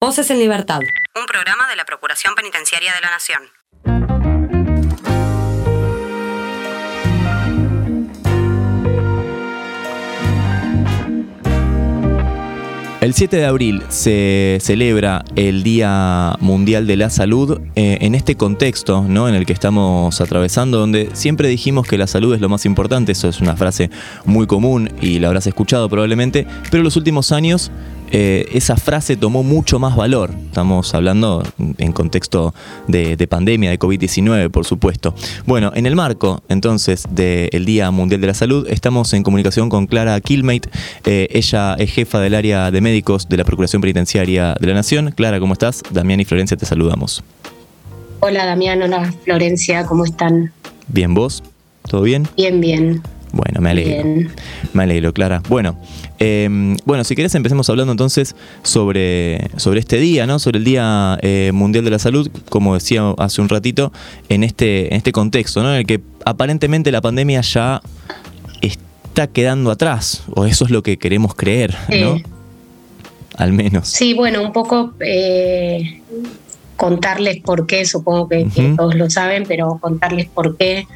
Voces 0.00 0.28
en 0.30 0.40
Libertad. 0.40 0.80
Un 1.14 1.26
programa 1.26 1.68
de 1.68 1.76
la 1.76 1.84
Procuración 1.84 2.34
Penitenciaria 2.34 2.92
de 2.94 3.00
la 3.00 3.10
Nación. 3.10 3.44
El 13.06 13.14
7 13.14 13.36
de 13.36 13.44
abril 13.44 13.84
se 13.88 14.58
celebra 14.60 15.24
el 15.36 15.62
Día 15.62 16.34
Mundial 16.40 16.88
de 16.88 16.96
la 16.96 17.08
Salud 17.08 17.60
eh, 17.76 17.98
en 18.00 18.16
este 18.16 18.34
contexto 18.34 19.06
¿no? 19.08 19.28
en 19.28 19.36
el 19.36 19.46
que 19.46 19.52
estamos 19.52 20.20
atravesando, 20.20 20.80
donde 20.80 21.10
siempre 21.12 21.46
dijimos 21.46 21.86
que 21.86 21.98
la 21.98 22.08
salud 22.08 22.34
es 22.34 22.40
lo 22.40 22.48
más 22.48 22.66
importante, 22.66 23.12
eso 23.12 23.28
es 23.28 23.40
una 23.40 23.54
frase 23.54 23.90
muy 24.24 24.48
común 24.48 24.90
y 25.00 25.20
la 25.20 25.28
habrás 25.28 25.46
escuchado 25.46 25.88
probablemente, 25.88 26.48
pero 26.68 26.78
en 26.78 26.82
los 26.82 26.96
últimos 26.96 27.30
años 27.30 27.70
eh, 28.10 28.48
esa 28.52 28.76
frase 28.76 29.16
tomó 29.16 29.42
mucho 29.42 29.78
más 29.78 29.96
valor. 29.96 30.30
Estamos 30.46 30.94
hablando 30.94 31.42
en 31.78 31.92
contexto 31.92 32.54
de, 32.88 33.26
pandemia, 33.28 33.70
de 33.70 33.78
COVID-19, 33.78 34.50
por 34.50 34.64
supuesto. 34.64 35.14
Bueno, 35.46 35.72
en 35.74 35.86
el 35.86 35.96
marco 35.96 36.42
entonces 36.48 37.04
del 37.10 37.64
Día 37.64 37.90
Mundial 37.90 38.20
de 38.20 38.26
la 38.28 38.34
Salud, 38.34 38.66
estamos 38.68 39.12
en 39.12 39.22
comunicación 39.22 39.68
con 39.68 39.86
Clara 39.86 40.20
Kilmate. 40.20 40.68
Eh, 41.04 41.28
ella 41.30 41.74
es 41.74 41.92
jefa 41.92 42.20
del 42.20 42.34
área 42.34 42.70
de 42.70 42.80
médicos 42.80 43.28
de 43.28 43.36
la 43.36 43.44
Procuración 43.44 43.82
Penitenciaria 43.82 44.56
de 44.58 44.66
la 44.66 44.74
Nación. 44.74 45.12
Clara, 45.12 45.40
¿cómo 45.40 45.52
estás? 45.52 45.82
Damián 45.90 46.20
y 46.20 46.24
Florencia, 46.24 46.56
te 46.56 46.66
saludamos. 46.66 47.22
Hola 48.20 48.46
Damián, 48.46 48.82
hola 48.82 49.12
Florencia, 49.24 49.84
¿cómo 49.84 50.04
están? 50.04 50.52
Bien, 50.88 51.12
¿vos? 51.12 51.42
¿Todo 51.88 52.02
bien? 52.02 52.26
Bien, 52.36 52.60
bien. 52.60 53.02
Bueno, 53.36 53.60
me 53.60 53.70
alegro. 53.70 54.30
Me 54.72 54.84
alegro, 54.84 55.12
Clara. 55.12 55.42
Bueno, 55.48 55.76
em, 56.18 56.76
bueno, 56.86 57.04
si 57.04 57.14
querés 57.14 57.34
empecemos 57.34 57.68
hablando 57.68 57.92
entonces 57.92 58.34
sobre, 58.62 59.50
sobre 59.58 59.80
este 59.80 59.98
día, 59.98 60.26
¿no? 60.26 60.38
Sobre 60.38 60.58
el 60.58 60.64
Día 60.64 61.18
eh, 61.20 61.50
Mundial 61.52 61.84
de 61.84 61.90
la 61.90 61.98
Salud, 61.98 62.30
como 62.48 62.72
decía 62.72 63.02
hace 63.18 63.42
un 63.42 63.50
ratito, 63.50 63.92
en 64.30 64.42
este, 64.42 64.88
en 64.88 64.94
este 64.94 65.12
contexto, 65.12 65.62
¿no? 65.62 65.70
En 65.72 65.80
el 65.80 65.86
que 65.86 66.00
aparentemente 66.24 66.90
la 66.90 67.02
pandemia 67.02 67.42
ya 67.42 67.82
está 68.62 69.26
quedando 69.26 69.70
atrás, 69.70 70.24
o 70.34 70.46
eso 70.46 70.64
es 70.64 70.70
lo 70.70 70.82
que 70.82 70.96
queremos 70.96 71.34
creer, 71.34 71.76
¿no? 71.90 72.18
Al 73.36 73.52
menos. 73.52 73.88
Sí, 73.88 74.14
bueno, 74.14 74.42
un 74.42 74.52
poco 74.54 74.94
eh, 75.00 76.00
contarles 76.76 77.42
por 77.42 77.66
qué, 77.66 77.84
supongo 77.84 78.30
que, 78.30 78.46
todos 78.78 78.94
lo 78.94 79.10
saben, 79.10 79.44
pero 79.46 79.78
contarles 79.78 80.26
por 80.26 80.56
qué. 80.56 80.86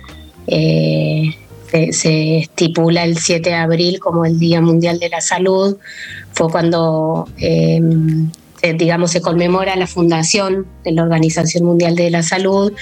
Eh, 0.47 1.35
se, 1.71 2.39
estipula 2.39 3.05
el 3.05 3.19
7 3.19 3.51
de 3.51 3.57
abril 3.57 4.01
como 4.01 4.25
el 4.25 4.39
Día 4.39 4.61
Mundial 4.61 4.99
de 4.99 5.09
la 5.09 5.21
Salud. 5.21 5.77
Fue 6.33 6.51
cuando, 6.51 7.29
em, 7.39 8.31
digamos, 8.77 9.11
se 9.13 9.21
conmemora 9.21 9.77
la 9.77 9.87
fundación 9.87 10.67
de 10.85 10.93
la 10.93 11.03
Organización 11.03 11.65
Mundial 11.65 11.97
de 11.97 12.11
la 12.11 12.23
Salud, 12.23 12.73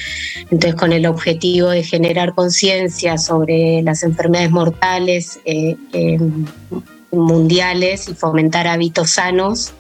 entonces 0.51 0.74
con 0.74 0.92
el 0.92 1.07
objetivo 1.07 1.68
de 1.68 1.83
generar 1.83 2.35
conciencia 2.35 3.18
sobre 3.18 3.83
las 3.83 4.03
enfermedades 4.03 4.51
mortales 4.51 5.38
eh, 5.44 5.77
em, 5.92 6.46
mundiales 7.12 8.09
y 8.09 8.14
fomentar 8.14 8.66
hábitos 8.66 9.11
sanos. 9.11 9.72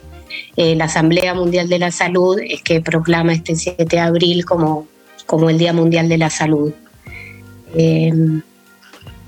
Eh, 0.56 0.76
la 0.76 0.84
Asamblea 0.84 1.34
Mundial 1.34 1.68
de 1.68 1.78
la 1.78 1.90
Salud 1.90 2.38
es 2.40 2.62
que 2.62 2.80
proclama 2.80 3.32
este 3.32 3.56
7 3.56 3.84
de 3.84 4.00
abril 4.00 4.44
como, 4.44 4.86
como 5.26 5.50
el 5.50 5.58
Día 5.58 5.72
Mundial 5.72 6.08
de 6.08 6.18
la 6.18 6.30
Salud. 6.30 6.72
Em, 7.74 8.42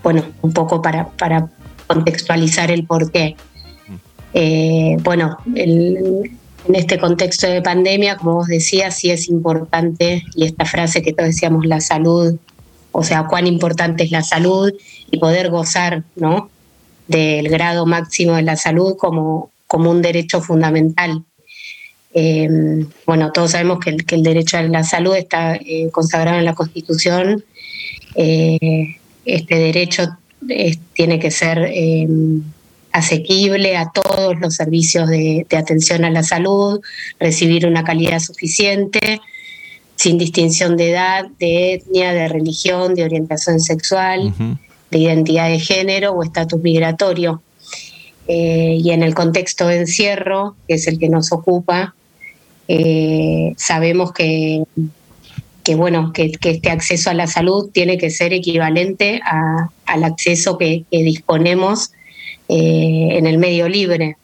bueno, 0.03 0.25
un 0.43 0.53
poco 0.53 0.83
para, 0.83 1.09
contextualizar 1.87 2.71
el 2.71 2.85
porqué. 2.85 3.37
Eh, 4.33 4.97
bueno, 5.03 5.39
en 5.55 6.75
este 6.75 6.99
contexto 6.99 7.49
de 7.49 7.63
pandemia, 7.63 8.17
como 8.17 8.35
vos 8.35 8.47
decías, 8.47 8.97
sí 8.97 9.11
es 9.11 9.29
importante, 9.29 10.23
y 10.35 10.45
esta 10.45 10.65
frase 10.65 11.03
que 11.03 11.13
todos 11.13 11.31
decíamos, 11.31 11.67
la 11.67 11.81
salud, 11.81 12.39
o 12.93 13.03
sea, 13.03 13.25
cuán 13.27 13.47
importante 13.47 14.05
es 14.05 14.11
la 14.11 14.23
salud 14.23 14.73
y 15.11 15.19
poder 15.19 15.51
gozar 15.51 16.05
¿no? 16.17 16.51
del 17.09 17.49
grado 17.49 17.87
máximo 17.87 18.35
de 18.37 18.43
la 18.43 18.57
salud 18.57 18.97
como, 18.97 19.51
como 19.67 19.91
un 19.91 20.03
derecho 20.03 20.41
fundamental. 20.41 21.25
Eh, 22.13 22.49
bueno, 23.07 23.31
todos 23.33 23.53
sabemos 23.53 23.79
que 23.79 23.91
el, 23.91 24.05
que 24.05 24.17
el, 24.17 24.23
derecho 24.23 24.59
a 24.59 24.63
la 24.63 24.83
salud 24.83 25.15
está 25.15 25.55
eh, 25.55 25.89
consagrado 25.93 26.39
en 26.39 26.45
la 26.45 26.55
Constitución 26.55 27.45
este 29.25 29.57
derecho 29.57 30.17
tiene 30.95 31.19
que 31.19 31.31
ser 31.31 31.59
em, 31.73 32.43
asequible 32.93 33.77
a 33.77 33.91
todos 33.91 34.39
los 34.41 34.55
servicios 34.55 35.09
de, 35.09 35.47
atención 35.57 36.05
a 36.05 36.11
la 36.11 36.23
salud, 36.23 36.81
recibir 37.19 37.67
una 37.67 37.85
calidad 37.85 38.21
suficiente, 38.21 39.21
sin 39.97 40.19
distinción 40.19 40.77
de 40.77 40.91
edad, 40.91 41.27
de 41.39 41.75
etnia, 41.75 42.13
de 42.13 42.29
religión, 42.29 42.95
de 42.95 43.05
orientación 43.05 43.61
sexual, 43.61 44.35
de 44.91 44.99
identidad 44.99 45.49
de 45.49 45.61
género 45.61 46.13
o 46.13 46.23
estatus 46.23 46.61
migratorio. 46.63 47.43
Eh, 48.27 48.79
y 48.83 48.91
en 48.91 49.03
el 49.03 49.15
contexto 49.15 49.67
de 49.67 49.81
encierro, 49.81 50.57
que 50.67 50.75
es 50.75 50.87
el 50.87 50.99
que 50.99 51.09
nos 51.09 51.33
ocupa, 51.33 51.95
eh, 52.69 53.53
sabemos 53.57 54.13
que 54.13 54.63
que 55.71 55.77
bueno, 55.77 56.13
que, 56.13 56.33
este 56.43 56.69
acceso 56.69 57.11
a 57.11 57.15
la 57.15 57.29
salud 57.29 57.71
tiene 57.73 57.97
que 57.97 58.11
ser 58.11 58.33
equivalente 58.33 59.21
al 59.87 60.03
acceso 60.03 60.59
que, 60.59 60.85
disponemos 60.91 61.93
eh, 62.49 63.11
en 63.13 63.25
el 63.25 63.39
medio 63.39 63.69
libre. 63.69 64.17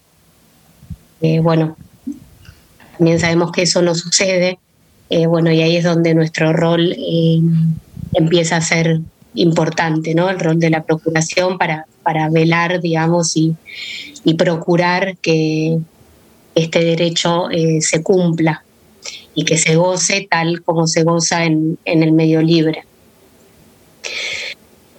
Eh, 1.23 1.39
bueno, 1.39 1.77
también 2.99 3.21
sabemos 3.21 3.53
que 3.53 3.63
eso 3.63 3.81
no 3.81 3.95
sucede, 3.95 4.59
eh, 5.09 5.29
bueno, 5.29 5.53
y 5.53 5.63
ahí 5.63 5.77
es 5.77 5.85
donde 5.85 6.17
nuestro 6.17 6.53
rol 6.53 6.97
empieza 8.13 8.57
a 8.57 8.61
ser 8.61 8.99
importante, 9.35 10.17
¿no? 10.17 10.29
El 10.31 10.41
rol 10.41 10.59
de 10.59 10.71
la 10.71 10.83
procuración 10.83 11.59
para, 11.59 11.87
para 12.03 12.29
velar, 12.29 12.81
digamos, 12.81 13.37
y, 13.37 13.55
y 14.25 14.35
procurar 14.35 15.17
que 15.19 15.79
este 16.57 16.85
derecho 16.85 17.47
se 17.79 18.03
cumpla 18.03 18.65
y 19.37 19.45
que 19.45 19.59
se 19.59 19.77
goce 19.77 20.27
tal 20.29 20.63
como 20.63 20.89
se 20.89 21.05
goza 21.05 21.45
en, 21.45 21.79
el 21.85 22.13
medio 22.13 22.43
libre. 22.43 22.85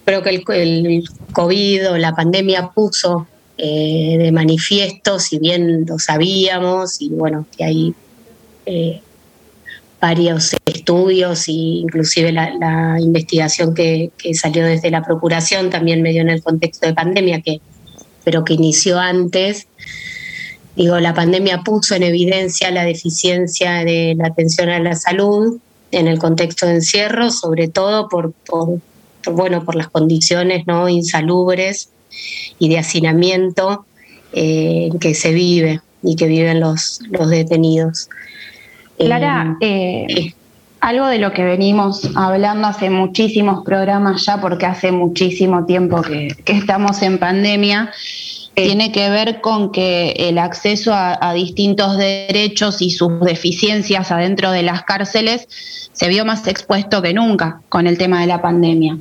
Creo 0.04 0.22
que 0.22 0.30
el, 0.30 1.04
COVID 1.32 1.90
o 1.90 1.98
la 1.98 2.14
pandemia 2.14 2.70
puso 2.70 3.26
eh, 3.58 4.16
de 4.18 4.32
manifiesto, 4.32 5.18
si 5.18 5.38
bien 5.38 5.84
lo 5.86 5.98
sabíamos, 5.98 7.02
y 7.02 7.10
bueno, 7.10 7.46
que 7.56 7.64
hay 7.64 7.94
eh, 8.64 9.02
varios 10.00 10.54
estudios 10.64 11.48
e 11.48 11.52
inclusive 11.52 12.30
la, 12.30 12.96
investigación 13.00 13.74
que, 13.74 14.12
que, 14.16 14.34
salió 14.34 14.64
desde 14.64 14.90
la 14.92 15.02
Procuración 15.02 15.68
también 15.68 16.00
medio 16.00 16.22
en 16.22 16.30
el 16.30 16.42
contexto 16.42 16.86
de 16.86 16.94
pandemia, 16.94 17.40
que, 17.40 17.60
pero 18.22 18.44
que 18.44 18.54
inició 18.54 19.00
antes, 19.00 19.66
Digo, 20.78 21.00
la 21.00 21.12
pandemia 21.12 21.62
puso 21.62 21.96
en 21.96 22.04
evidencia 22.04 22.70
la 22.70 22.84
deficiencia 22.84 23.84
de 23.84 24.14
la 24.16 24.28
atención 24.28 24.68
a 24.68 24.78
la 24.78 24.94
salud 24.94 25.58
en 25.90 26.06
el 26.06 26.20
contexto 26.20 26.66
de 26.66 26.76
encierro, 26.76 27.32
sobre 27.32 27.66
todo 27.66 28.08
por, 28.08 28.32
bueno, 29.32 29.64
por 29.64 29.74
las 29.74 29.88
condiciones 29.88 30.68
¿no? 30.68 30.88
insalubres 30.88 31.90
y 32.60 32.68
de 32.68 32.78
hacinamiento 32.78 33.86
eh, 34.32 34.90
que 35.00 35.14
se 35.14 35.32
vive 35.32 35.80
y 36.04 36.14
que 36.14 36.28
viven 36.28 36.60
los, 36.60 37.00
los 37.10 37.28
detenidos. 37.28 38.08
Clara, 38.98 39.56
eh, 39.60 40.06
eh, 40.08 40.34
algo 40.78 41.08
de 41.08 41.18
lo 41.18 41.32
que 41.32 41.42
venimos 41.42 42.08
hablando 42.14 42.68
hace 42.68 42.88
muchísimos 42.88 43.64
programas 43.64 44.24
ya, 44.24 44.40
porque 44.40 44.66
hace 44.66 44.92
muchísimo 44.92 45.66
tiempo 45.66 46.02
que, 46.02 46.28
que 46.44 46.52
estamos 46.52 47.02
en 47.02 47.18
pandemia, 47.18 47.90
tiene 48.62 48.92
que 48.92 49.10
ver 49.10 49.40
con 49.40 49.72
que 49.72 50.12
el 50.16 50.38
acceso 50.38 50.92
a, 50.94 51.32
distintos 51.34 51.96
derechos 51.96 52.82
y 52.82 52.90
sus 52.90 53.20
deficiencias 53.20 54.10
adentro 54.10 54.50
de 54.50 54.62
las 54.62 54.82
cárceles 54.82 55.46
se 55.92 56.08
vio 56.08 56.24
más 56.24 56.46
expuesto 56.46 57.02
que 57.02 57.12
nunca 57.12 57.62
con 57.68 57.86
el 57.86 57.98
tema 57.98 58.20
de 58.20 58.26
la 58.26 58.42
pandemia. 58.42 58.98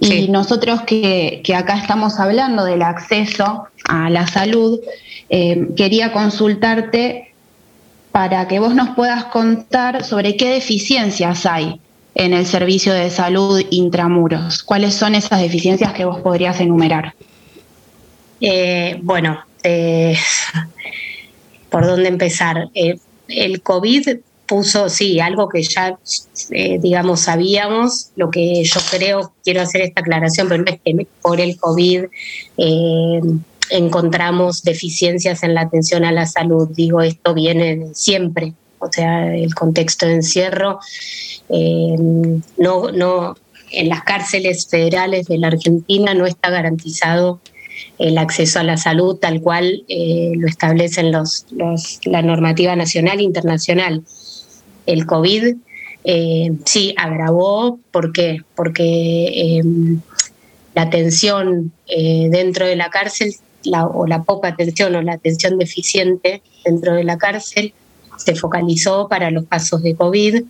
Y 0.00 0.28
nosotros 0.28 0.82
que, 0.82 1.42
acá 1.56 1.78
estamos 1.78 2.20
hablando 2.20 2.64
del 2.64 2.82
acceso 2.82 3.68
a 3.88 4.10
la 4.10 4.26
salud, 4.26 4.78
eh, 5.30 5.68
quería 5.76 6.12
consultarte 6.12 7.32
para 8.12 8.46
que 8.48 8.58
vos 8.58 8.74
nos 8.74 8.90
puedas 8.90 9.24
contar 9.26 10.04
sobre 10.04 10.36
qué 10.36 10.50
deficiencias 10.50 11.46
hay 11.46 11.80
en 12.14 12.32
el 12.32 12.46
servicio 12.46 12.92
de 12.94 13.10
salud 13.10 13.62
intramuros. 13.70 14.62
¿Cuáles 14.62 14.94
son 14.94 15.14
esas 15.14 15.40
deficiencias 15.40 15.92
que 15.92 16.04
vos 16.04 16.20
podrías 16.20 16.60
enumerar? 16.60 17.14
Eh, 18.40 18.98
bueno, 19.02 19.38
eh, 19.62 20.16
¿por 21.70 21.86
dónde 21.86 22.08
empezar? 22.08 22.68
Eh, 22.74 22.98
el 23.28 23.62
COVID 23.62 24.18
puso, 24.46 24.88
sí, 24.88 25.18
algo 25.18 25.48
que 25.48 25.62
ya, 25.62 25.98
digamos, 26.78 27.22
sabíamos, 27.22 28.10
lo 28.14 28.30
que 28.30 28.62
yo 28.62 28.80
creo, 28.92 29.32
quiero 29.42 29.62
hacer 29.62 29.80
esta 29.80 30.02
aclaración, 30.02 30.48
pero 30.48 30.62
no 30.62 30.70
es 30.70 30.80
que 30.84 31.06
por 31.20 31.40
el 31.40 31.56
COVID 31.56 32.04
encontramos 33.70 34.62
deficiencias 34.62 35.42
en 35.42 35.54
la 35.54 35.62
atención 35.62 36.04
a 36.04 36.12
la 36.12 36.26
salud, 36.26 36.68
digo, 36.72 37.02
esto 37.02 37.34
viene 37.34 37.88
siempre, 37.92 38.52
o 38.78 38.86
sea, 38.92 39.34
el 39.34 39.52
contexto 39.52 40.06
de 40.06 40.14
encierro, 40.14 40.78
no, 41.48 42.92
no, 42.92 43.34
en 43.72 43.88
las 43.88 44.04
cárceles 44.04 44.68
federales 44.68 45.26
de 45.26 45.38
la 45.38 45.48
Argentina 45.48 46.14
no 46.14 46.24
está 46.24 46.50
garantizado 46.50 47.40
el 47.98 48.18
acceso 48.18 48.58
a 48.60 48.62
la 48.62 48.76
salud 48.76 49.16
tal 49.16 49.40
cual 49.40 49.84
eh, 49.88 50.32
lo 50.36 50.46
establecen 50.46 51.12
los, 51.12 51.46
la 52.04 52.22
normativa 52.22 52.76
nacional 52.76 53.20
e 53.20 53.22
internacional. 53.22 54.02
El 54.86 55.06
COVID 55.06 55.56
eh, 56.04 56.52
sí 56.64 56.94
agravó, 56.96 57.80
¿por 57.90 58.12
qué? 58.12 58.38
Porque 58.54 59.58
em, 59.58 60.00
la 60.74 60.82
atención 60.82 61.72
eh, 61.88 62.28
dentro 62.30 62.66
de 62.66 62.76
la 62.76 62.90
cárcel, 62.90 63.34
o 63.92 64.06
la 64.06 64.22
poca 64.22 64.48
atención 64.48 64.94
o 64.94 65.02
la 65.02 65.14
atención 65.14 65.58
deficiente 65.58 66.42
dentro 66.64 66.94
de 66.94 67.02
la 67.02 67.18
cárcel, 67.18 67.74
se 68.16 68.36
focalizó 68.36 69.08
para 69.08 69.30
los 69.30 69.46
casos 69.46 69.82
de 69.82 69.96
COVID, 69.96 70.44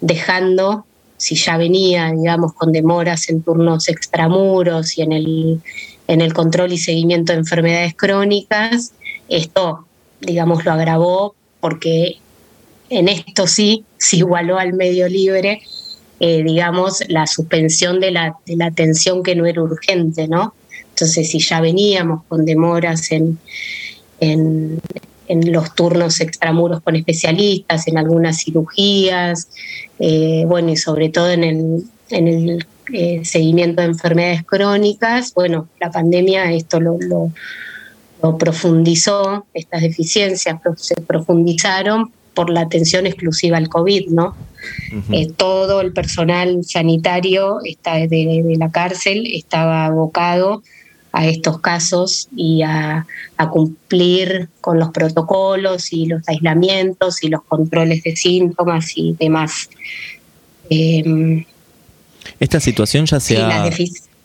dejando 0.00 0.86
si 1.18 1.36
ya 1.36 1.56
venía, 1.56 2.10
digamos, 2.10 2.52
con 2.54 2.72
demoras 2.72 3.28
en 3.28 3.42
turnos 3.42 3.88
extramuros 3.88 4.98
y 4.98 5.02
en 5.02 5.12
el 5.12 5.60
en 6.08 6.20
el 6.20 6.32
control 6.32 6.72
y 6.72 6.78
seguimiento 6.78 7.32
de 7.32 7.40
enfermedades 7.40 7.94
crónicas. 7.94 8.92
Esto, 9.28 9.86
digamos, 10.20 10.64
lo 10.64 10.72
agravó 10.72 11.34
porque 11.60 12.16
en 12.90 13.08
esto 13.08 13.46
sí 13.46 13.84
se 13.96 14.16
igualó 14.16 14.58
al 14.58 14.74
medio 14.74 15.08
libre, 15.08 15.62
eh, 16.20 16.42
digamos, 16.42 17.02
la 17.08 17.26
suspensión 17.26 18.00
de 18.00 18.10
la, 18.10 18.36
de 18.46 18.56
la 18.56 18.66
atención 18.66 19.22
que 19.22 19.34
no 19.34 19.46
era 19.46 19.62
urgente, 19.62 20.28
¿no? 20.28 20.54
Entonces, 20.90 21.30
si 21.30 21.38
ya 21.38 21.60
veníamos 21.60 22.22
con 22.28 22.44
demoras 22.44 23.10
en, 23.12 23.38
en, 24.20 24.80
los 25.28 25.74
turnos 25.74 26.20
extramuros 26.20 26.82
con 26.82 26.94
especialistas, 26.94 27.88
en 27.88 27.96
algunas 27.96 28.44
cirugías, 28.44 29.48
eh, 29.98 30.44
bueno, 30.46 30.70
y 30.70 30.76
sobre 30.76 31.08
todo 31.08 31.30
en 31.30 31.44
el, 31.44 31.84
en 32.10 32.28
el 32.28 32.66
eh, 32.92 33.24
seguimiento 33.24 33.82
de 33.82 33.88
enfermedades 33.88 34.44
crónicas. 34.44 35.32
Bueno, 35.34 35.68
la 35.80 35.90
pandemia 35.90 36.52
esto 36.52 36.80
lo, 36.80 37.30
profundizó, 38.38 39.46
estas 39.52 39.82
deficiencias 39.82 40.60
se 40.76 40.94
profundizaron 41.00 42.12
por 42.34 42.50
la 42.50 42.62
atención 42.62 43.06
exclusiva 43.06 43.56
al 43.56 43.68
COVID, 43.68 44.08
¿no? 44.08 44.34
Eh, 45.10 45.28
todo 45.36 45.80
el 45.80 45.92
personal 45.92 46.62
sanitario 46.64 47.58
está 47.64 47.96
de, 48.06 48.44
la 48.58 48.70
cárcel 48.70 49.26
estaba 49.32 49.86
abocado 49.86 50.62
a 51.10 51.26
estos 51.26 51.60
casos 51.60 52.28
y 52.34 52.62
a, 52.62 53.06
cumplir 53.50 54.48
con 54.60 54.78
los 54.78 54.90
protocolos 54.90 55.92
y 55.92 56.06
los 56.06 56.22
aislamientos 56.28 57.24
y 57.24 57.28
los 57.28 57.42
controles 57.42 58.04
de 58.04 58.14
síntomas 58.14 58.92
y 58.94 59.16
demás. 59.18 59.68
Eh, 60.70 61.44
¿Esta 62.42 62.58
situación 62.58 63.06
ya 63.06 63.20
se 63.20 63.40
ha... 63.40 63.70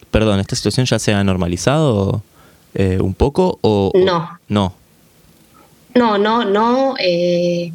Perdón, 0.09 0.39
¿esta 0.39 0.55
situación 0.55 0.87
ya 0.87 0.97
se 0.97 1.13
ha 1.13 1.23
normalizado 1.23 2.23
eh, 2.73 2.97
un 2.99 3.13
poco 3.13 3.59
o... 3.61 3.91
No. 3.93 4.39
No. 4.47 4.73
No, 5.93 6.17
no, 6.17 6.43
no. 6.43 6.95
Eh, 6.97 7.71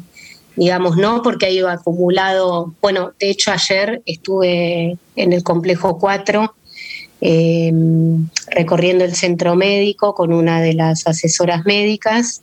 digamos, 0.57 0.97
no, 0.97 1.21
porque 1.21 1.45
ha 1.45 1.49
ido 1.49 1.69
acumulado... 1.69 2.73
Bueno, 2.81 3.13
de 3.21 3.29
hecho 3.29 3.53
ayer 3.53 4.01
estuve 4.05 4.97
en 5.15 5.31
el 5.31 5.43
complejo 5.43 5.97
4 5.97 6.53
em, 7.21 8.27
recorriendo 8.47 9.05
el 9.05 9.15
centro 9.15 9.55
médico 9.55 10.13
con 10.13 10.33
una 10.33 10.59
de 10.59 10.73
las 10.73 11.07
asesoras 11.07 11.63
médicas 11.63 12.41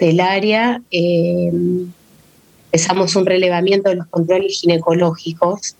del 0.00 0.18
área. 0.18 0.82
Em, 0.90 1.92
empezamos 2.72 3.14
un 3.14 3.26
relevamiento 3.26 3.90
de 3.90 3.94
los 3.94 4.08
controles 4.08 4.58
ginecológicos 4.60 5.76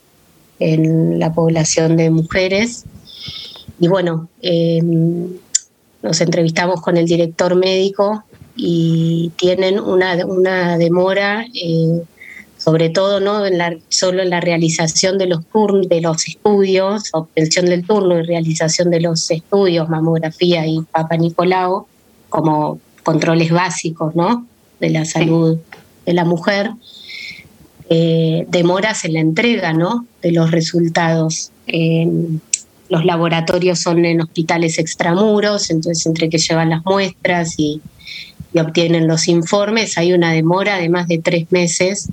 en 0.58 1.18
la 1.18 1.32
población 1.32 1.96
de 1.96 2.10
mujeres. 2.10 2.84
Y 3.80 3.88
bueno, 3.88 4.28
eh, 4.42 4.80
nos 6.02 6.20
entrevistamos 6.20 6.80
con 6.80 6.96
el 6.96 7.06
director 7.06 7.54
médico 7.54 8.24
y 8.56 9.30
tienen 9.36 9.78
una, 9.78 10.14
una 10.26 10.78
demora, 10.78 11.46
eh, 11.54 12.02
sobre 12.56 12.90
todo 12.90 13.20
no 13.20 13.46
en 13.46 13.58
la, 13.58 13.76
solo 13.88 14.22
en 14.22 14.30
la 14.30 14.40
realización 14.40 15.16
de 15.16 15.26
los, 15.26 15.44
de 15.88 16.00
los 16.00 16.26
estudios, 16.26 17.10
obtención 17.12 17.66
del 17.66 17.86
turno 17.86 18.18
y 18.18 18.22
realización 18.22 18.90
de 18.90 19.00
los 19.00 19.30
estudios, 19.30 19.88
mamografía 19.88 20.66
y 20.66 20.80
Papa 20.82 21.16
Nicolau, 21.16 21.86
como 22.28 22.80
controles 23.04 23.50
básicos 23.50 24.14
¿no? 24.16 24.44
de 24.80 24.90
la 24.90 25.04
salud 25.04 25.58
de 26.04 26.12
la 26.14 26.24
mujer, 26.24 26.70
eh, 27.90 28.46
demoras 28.48 29.04
en 29.04 29.14
la 29.14 29.20
entrega 29.20 29.72
¿no? 29.72 30.06
de 30.22 30.32
los 30.32 30.50
resultados. 30.50 31.50
los 32.88 33.04
laboratorios 33.04 33.80
son 33.80 34.04
en 34.04 34.20
hospitales 34.22 34.78
extramuros, 34.78 35.70
entonces 35.70 36.06
entre 36.06 36.28
que 36.28 36.38
llevan 36.38 36.70
las 36.70 36.84
muestras 36.84 37.54
y, 37.58 37.80
obtienen 38.58 39.06
los 39.06 39.28
informes, 39.28 39.98
hay 39.98 40.12
una 40.12 40.32
demora 40.32 40.78
de 40.78 40.88
más 40.88 41.06
de 41.06 41.18
tres 41.18 41.52
meses 41.52 42.08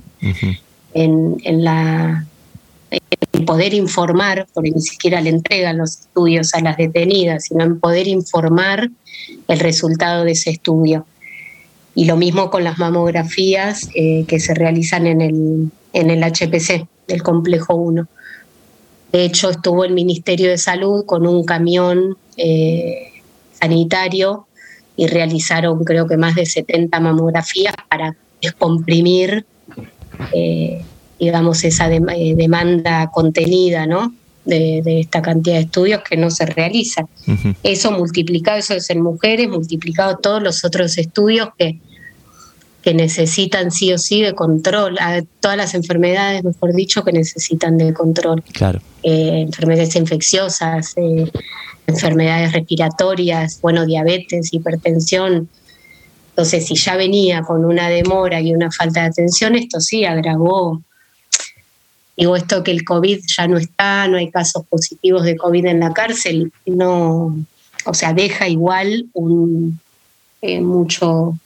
en, 0.94 1.64
la 1.64 2.26
en 3.32 3.44
poder 3.44 3.74
informar, 3.74 4.46
porque 4.52 4.70
ni 4.70 4.80
siquiera 4.80 5.20
le 5.20 5.30
entregan 5.30 5.78
los 5.78 6.00
estudios 6.00 6.54
a 6.54 6.60
las 6.60 6.76
detenidas, 6.76 7.44
sino 7.44 7.64
en 7.64 7.80
poder 7.80 8.06
informar 8.06 8.90
el 9.48 9.60
resultado 9.60 10.24
de 10.24 10.32
ese 10.32 10.50
estudio. 10.50 11.06
Y 11.96 12.04
lo 12.04 12.18
mismo 12.18 12.50
con 12.50 12.62
las 12.62 12.76
mamografías 12.78 13.88
eh, 13.94 14.26
que 14.28 14.38
se 14.38 14.52
realizan 14.52 15.06
en 15.06 15.22
el, 15.22 15.70
en 15.94 16.10
el 16.10 16.22
HPC 16.22 16.86
del 17.08 17.22
complejo 17.22 17.74
1. 17.74 18.06
De 19.12 19.24
hecho, 19.24 19.48
estuvo 19.48 19.82
el 19.82 19.94
Ministerio 19.94 20.50
de 20.50 20.58
Salud 20.58 21.06
con 21.06 21.26
un 21.26 21.42
camión 21.44 22.18
eh, 22.36 23.12
sanitario 23.58 24.46
y 24.94 25.06
realizaron 25.06 25.84
creo 25.84 26.06
que 26.06 26.18
más 26.18 26.34
de 26.34 26.44
70 26.44 27.00
mamografías 27.00 27.74
para 27.88 28.14
descomprimir, 28.42 29.46
eh, 30.34 30.82
digamos, 31.18 31.64
esa 31.64 31.88
demanda 31.88 33.10
contenida, 33.10 33.86
¿no? 33.86 34.12
De, 34.44 35.00
esta 35.00 35.22
cantidad 35.22 35.56
de 35.56 35.62
estudios 35.62 36.02
que 36.08 36.18
no 36.18 36.30
se 36.30 36.44
realizan. 36.44 37.08
Eso 37.62 37.90
multiplicado, 37.90 38.58
eso 38.58 38.74
es 38.74 38.90
en 38.90 39.00
mujeres, 39.00 39.48
multiplicado 39.48 40.18
todos 40.18 40.42
los 40.42 40.62
otros 40.62 40.98
estudios 40.98 41.48
que 41.58 41.80
que 42.86 42.94
necesitan 42.94 43.72
sí 43.72 43.92
o 43.92 43.98
sí 43.98 44.22
de 44.22 44.32
control, 44.32 44.96
a 45.00 45.20
todas 45.40 45.56
las 45.56 45.74
enfermedades, 45.74 46.44
mejor 46.44 46.72
dicho, 46.72 47.02
que 47.02 47.10
necesitan 47.10 47.78
de 47.78 47.92
control. 47.92 48.44
Claro. 48.52 48.80
Eh, 49.02 49.40
enfermedades 49.40 49.96
infecciosas, 49.96 50.92
eh, 50.94 51.28
enfermedades 51.88 52.52
respiratorias, 52.52 53.60
bueno, 53.60 53.84
diabetes, 53.84 54.54
hipertensión. 54.54 55.48
Entonces, 56.28 56.64
si 56.64 56.76
ya 56.76 56.94
venía 56.94 57.42
con 57.42 57.64
una 57.64 57.88
demora 57.88 58.40
y 58.40 58.54
una 58.54 58.70
falta 58.70 59.00
de 59.00 59.06
atención, 59.08 59.56
esto 59.56 59.80
sí 59.80 60.04
agravó. 60.04 60.80
Digo, 62.16 62.36
esto 62.36 62.62
que 62.62 62.70
el 62.70 62.84
COVID 62.84 63.18
ya 63.36 63.48
no 63.48 63.58
está, 63.58 64.06
no 64.06 64.16
hay 64.16 64.30
casos 64.30 64.64
positivos 64.64 65.24
de 65.24 65.36
COVID 65.36 65.66
en 65.66 65.80
la 65.80 65.92
cárcel, 65.92 66.52
no, 66.66 67.36
o 67.84 67.94
sea, 67.94 68.12
deja 68.12 68.46
igual 68.46 69.06
un 69.12 69.80
eh, 70.40 70.60
mucho 70.60 71.36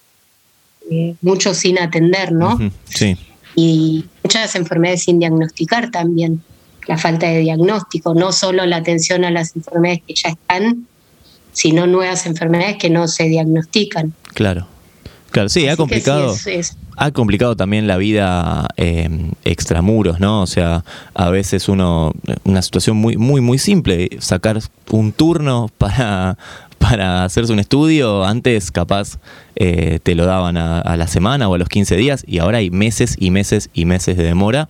eh, 0.90 1.14
mucho 1.22 1.54
sin 1.54 1.78
atender, 1.78 2.32
¿no? 2.32 2.58
Sí. 2.84 3.16
Y 3.56 4.04
muchas 4.22 4.54
enfermedades 4.54 5.04
sin 5.04 5.18
diagnosticar 5.18 5.90
también, 5.90 6.42
la 6.86 6.96
falta 6.96 7.28
de 7.28 7.40
diagnóstico, 7.40 8.14
no 8.14 8.32
solo 8.32 8.64
la 8.66 8.76
atención 8.76 9.24
a 9.24 9.30
las 9.30 9.54
enfermedades 9.56 10.02
que 10.06 10.14
ya 10.14 10.28
están, 10.30 10.86
sino 11.52 11.86
nuevas 11.86 12.26
enfermedades 12.26 12.76
que 12.78 12.90
no 12.90 13.08
se 13.08 13.24
diagnostican. 13.24 14.14
Claro. 14.34 14.66
Claro, 15.30 15.48
sí, 15.48 15.68
ha 15.68 15.76
complicado, 15.76 16.34
ha 16.96 17.10
complicado 17.12 17.54
también 17.54 17.86
la 17.86 17.96
vida 17.96 18.66
eh, 18.76 19.08
extramuros, 19.44 20.18
¿no? 20.18 20.42
O 20.42 20.46
sea, 20.46 20.84
a 21.14 21.30
veces 21.30 21.68
uno, 21.68 22.12
una 22.42 22.62
situación 22.62 22.96
muy, 22.96 23.16
muy, 23.16 23.40
muy 23.40 23.58
simple, 23.58 24.10
sacar 24.18 24.60
un 24.90 25.12
turno 25.12 25.70
para, 25.78 26.36
para 26.90 27.24
hacerse 27.24 27.52
un 27.52 27.60
estudio, 27.60 28.24
antes 28.24 28.72
capaz 28.72 29.18
eh, 29.54 30.00
te 30.02 30.16
lo 30.16 30.26
daban 30.26 30.56
a, 30.56 30.96
la 30.96 31.06
semana 31.06 31.48
o 31.48 31.54
a 31.54 31.58
los 31.58 31.68
15 31.68 31.96
días 31.96 32.24
y 32.26 32.38
ahora 32.38 32.58
hay 32.58 32.70
meses 32.70 33.14
y 33.18 33.30
meses 33.30 33.70
y 33.72 33.84
meses 33.84 34.16
de 34.16 34.24
demora. 34.24 34.68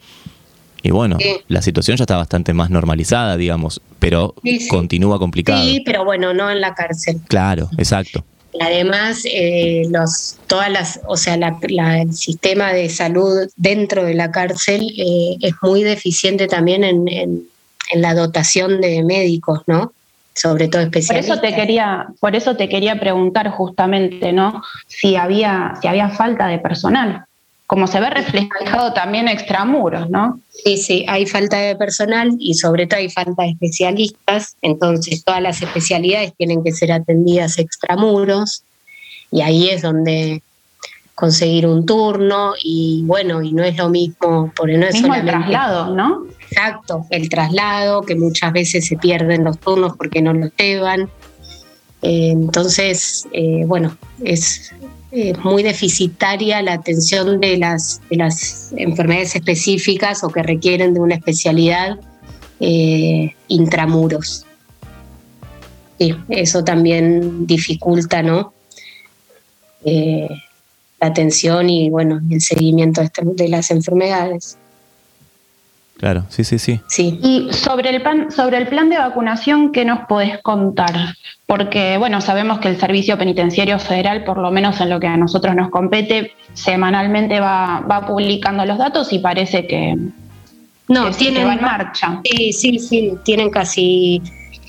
Y 0.83 0.91
bueno, 0.91 1.19
la 1.49 1.63
situación 1.63 1.97
ya 1.97 2.05
está 2.05 2.17
bastante 2.17 2.53
más 2.55 2.71
normalizada, 2.71 3.37
digamos, 3.37 3.81
pero 3.99 4.35
continúa 4.69 5.19
complicada. 5.19 5.63
Sí, 5.63 5.83
pero 5.85 6.05
bueno, 6.05 6.33
no 6.35 6.51
en 6.51 6.61
la 6.61 6.75
cárcel. 6.75 7.21
Claro, 7.29 7.69
exacto. 7.77 8.25
Además, 8.61 9.23
eh, 9.25 9.83
los, 9.91 10.37
todas 10.47 10.71
las, 10.71 11.01
o 11.07 11.17
sea, 11.17 11.35
el 11.35 12.13
sistema 12.13 12.73
de 12.73 12.89
salud 12.89 13.49
dentro 13.57 14.05
de 14.05 14.15
la 14.15 14.31
cárcel 14.31 14.93
eh, 14.99 15.37
es 15.41 15.55
muy 15.63 15.83
deficiente 15.83 16.49
también 16.49 16.85
en, 16.85 17.09
en, 17.09 17.47
la 17.95 18.15
dotación 18.15 18.81
de 18.81 19.03
médicos, 19.03 19.63
¿no? 19.67 19.93
Sobre 20.35 20.69
todo 20.69 20.83
especialistas. 20.83 21.39
Por 21.39 21.47
eso 21.47 21.55
te 21.55 21.61
quería, 21.61 22.07
por 22.21 22.37
eso 22.37 22.57
te 22.57 22.69
quería 22.69 22.99
preguntar 22.99 23.51
justamente, 23.51 24.33
¿no? 24.33 24.63
Si 24.87 25.17
había, 25.17 25.75
si 25.81 25.89
había 25.89 26.09
falta 26.11 26.47
de 26.47 26.59
personal 26.59 27.27
como 27.71 27.87
se 27.87 28.01
ve 28.01 28.11
reflejado 28.11 28.93
también 28.95 29.29
extramuros, 29.29 30.11
¿no? 30.11 30.41
Sí, 30.51 30.77
sí, 30.77 31.05
hay 31.07 31.25
falta 31.25 31.57
de 31.57 31.77
personal 31.77 32.33
y 32.41 32.55
sobre 32.55 32.89
todo 32.89 32.99
hay 32.99 33.09
falta 33.09 33.45
de 33.45 33.51
especialistas, 33.51 34.57
entonces 34.61 35.23
todas 35.23 35.41
las 35.41 35.63
especialidades 35.63 36.35
tienen 36.37 36.65
que 36.65 36.73
ser 36.73 36.91
atendidas 36.91 37.61
extramuros 37.61 38.65
y 39.31 39.43
ahí 39.43 39.69
es 39.69 39.83
donde 39.83 40.43
conseguir 41.15 41.65
un 41.69 41.87
turno 41.87 42.55
y 42.61 43.05
bueno, 43.07 43.41
y 43.41 43.53
no 43.53 43.63
es 43.63 43.77
lo 43.77 43.89
mismo, 43.89 44.53
porque 44.57 44.77
no 44.77 44.87
es 44.87 44.95
mismo 44.95 45.15
el 45.15 45.25
traslado, 45.25 45.95
¿no? 45.95 46.25
Exacto, 46.51 47.07
el 47.11 47.29
traslado, 47.29 48.03
que 48.03 48.17
muchas 48.17 48.53
veces 48.53 48.87
se 48.87 48.97
pierden 48.97 49.45
los 49.45 49.59
turnos 49.59 49.97
porque 49.97 50.21
no 50.21 50.33
los 50.33 50.51
llevan. 50.57 51.09
Eh, 52.03 52.31
entonces, 52.31 53.29
eh, 53.33 53.65
bueno, 53.67 53.97
es, 54.25 54.73
eh, 55.13 55.33
muy 55.43 55.63
deficitaria 55.63 56.63
la 56.63 56.75
atención 56.75 57.41
de 57.41 57.57
las, 57.57 58.01
las 58.11 58.73
enfermedades 58.77 59.37
específicas 59.37 60.25
o 60.25 60.29
que 60.29 60.43
requieren 60.43 60.95
de 60.95 61.01
una 61.01 61.15
especialidad 61.17 61.99
intramuros. 63.49 64.45
Sí, 65.99 66.15
eso 66.29 66.63
también 66.63 67.47
dificulta 67.47 68.23
¿no? 68.23 68.53
La 69.83 71.07
atención 71.07 71.71
y 71.71 71.89
bueno, 71.89 72.21
el 72.31 72.43
seguimiento 72.43 73.01
de 73.23 73.49
las 73.49 73.71
enfermedades. 73.71 74.59
Claro, 76.01 76.25
sí, 76.31 76.45
sí, 76.45 76.59
sí. 76.59 76.81
Sí. 76.89 77.21
Y 77.23 77.53
sobre 77.53 77.91
el, 77.91 78.01
plan, 78.01 78.33
sobre 78.33 78.57
el 78.57 78.69
plan 78.69 78.89
de 78.89 78.97
vacunación, 78.97 79.71
¿qué 79.71 79.85
nos 79.85 80.07
podés 80.07 80.39
contar? 80.39 80.95
Porque, 81.45 81.99
bueno, 81.99 82.23
sabemos 82.23 82.59
que 82.59 82.69
el 82.69 82.81
Servicio 82.81 83.19
Penitenciario 83.19 83.79
Federal, 83.79 84.25
por 84.25 84.39
lo 84.39 84.51
menos 84.51 84.81
en 84.81 84.89
lo 84.89 84.99
que 84.99 85.09
a 85.09 85.19
nosotros 85.19 85.55
nos 85.55 85.69
compete, 85.69 86.33
semanalmente 86.55 87.39
va, 87.39 87.81
va 87.81 88.07
publicando 88.07 88.65
los 88.65 88.79
datos 88.79 89.13
y 89.13 89.19
parece 89.19 89.67
que, 89.67 89.95
no, 90.89 91.11
tienen, 91.11 91.47
va 91.47 91.53
en 91.53 91.61
marcha. 91.61 92.23
Sí, 92.25 92.55
sí, 92.55 92.79
sí, 92.79 93.13
tienen 93.23 93.51
casi 93.51 94.23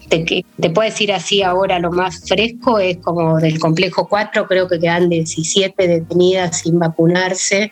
te, 0.10 0.46
te 0.60 0.70
puedo 0.70 0.90
decir 0.90 1.14
así 1.14 1.42
ahora 1.42 1.80
lo 1.80 1.92
más 1.92 2.28
fresco 2.28 2.78
es 2.78 2.98
como 2.98 3.38
del 3.40 3.58
complejo 3.58 4.10
4, 4.10 4.46
creo 4.48 4.68
que 4.68 4.80
quedan 4.80 5.08
17 5.08 5.88
detenidas 5.88 6.60
sin 6.60 6.78
vacunarse. 6.78 7.72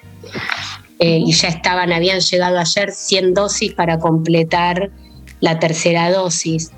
Eh, 1.00 1.24
y 1.26 1.32
ya 1.32 1.48
estaban, 1.48 1.94
habían 1.94 2.20
llegado 2.20 2.60
ayer 2.60 2.92
100 2.92 3.34
dosis 3.34 3.74
para 3.74 4.00
completar 4.00 4.92
la 5.40 5.58
tercera 5.58 6.12
dosis. 6.12 6.72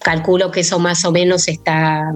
Calculo 0.00 0.50
que 0.50 0.60
eso 0.60 0.80
más 0.80 1.04
o 1.04 1.12
menos 1.12 1.46
está, 1.46 2.14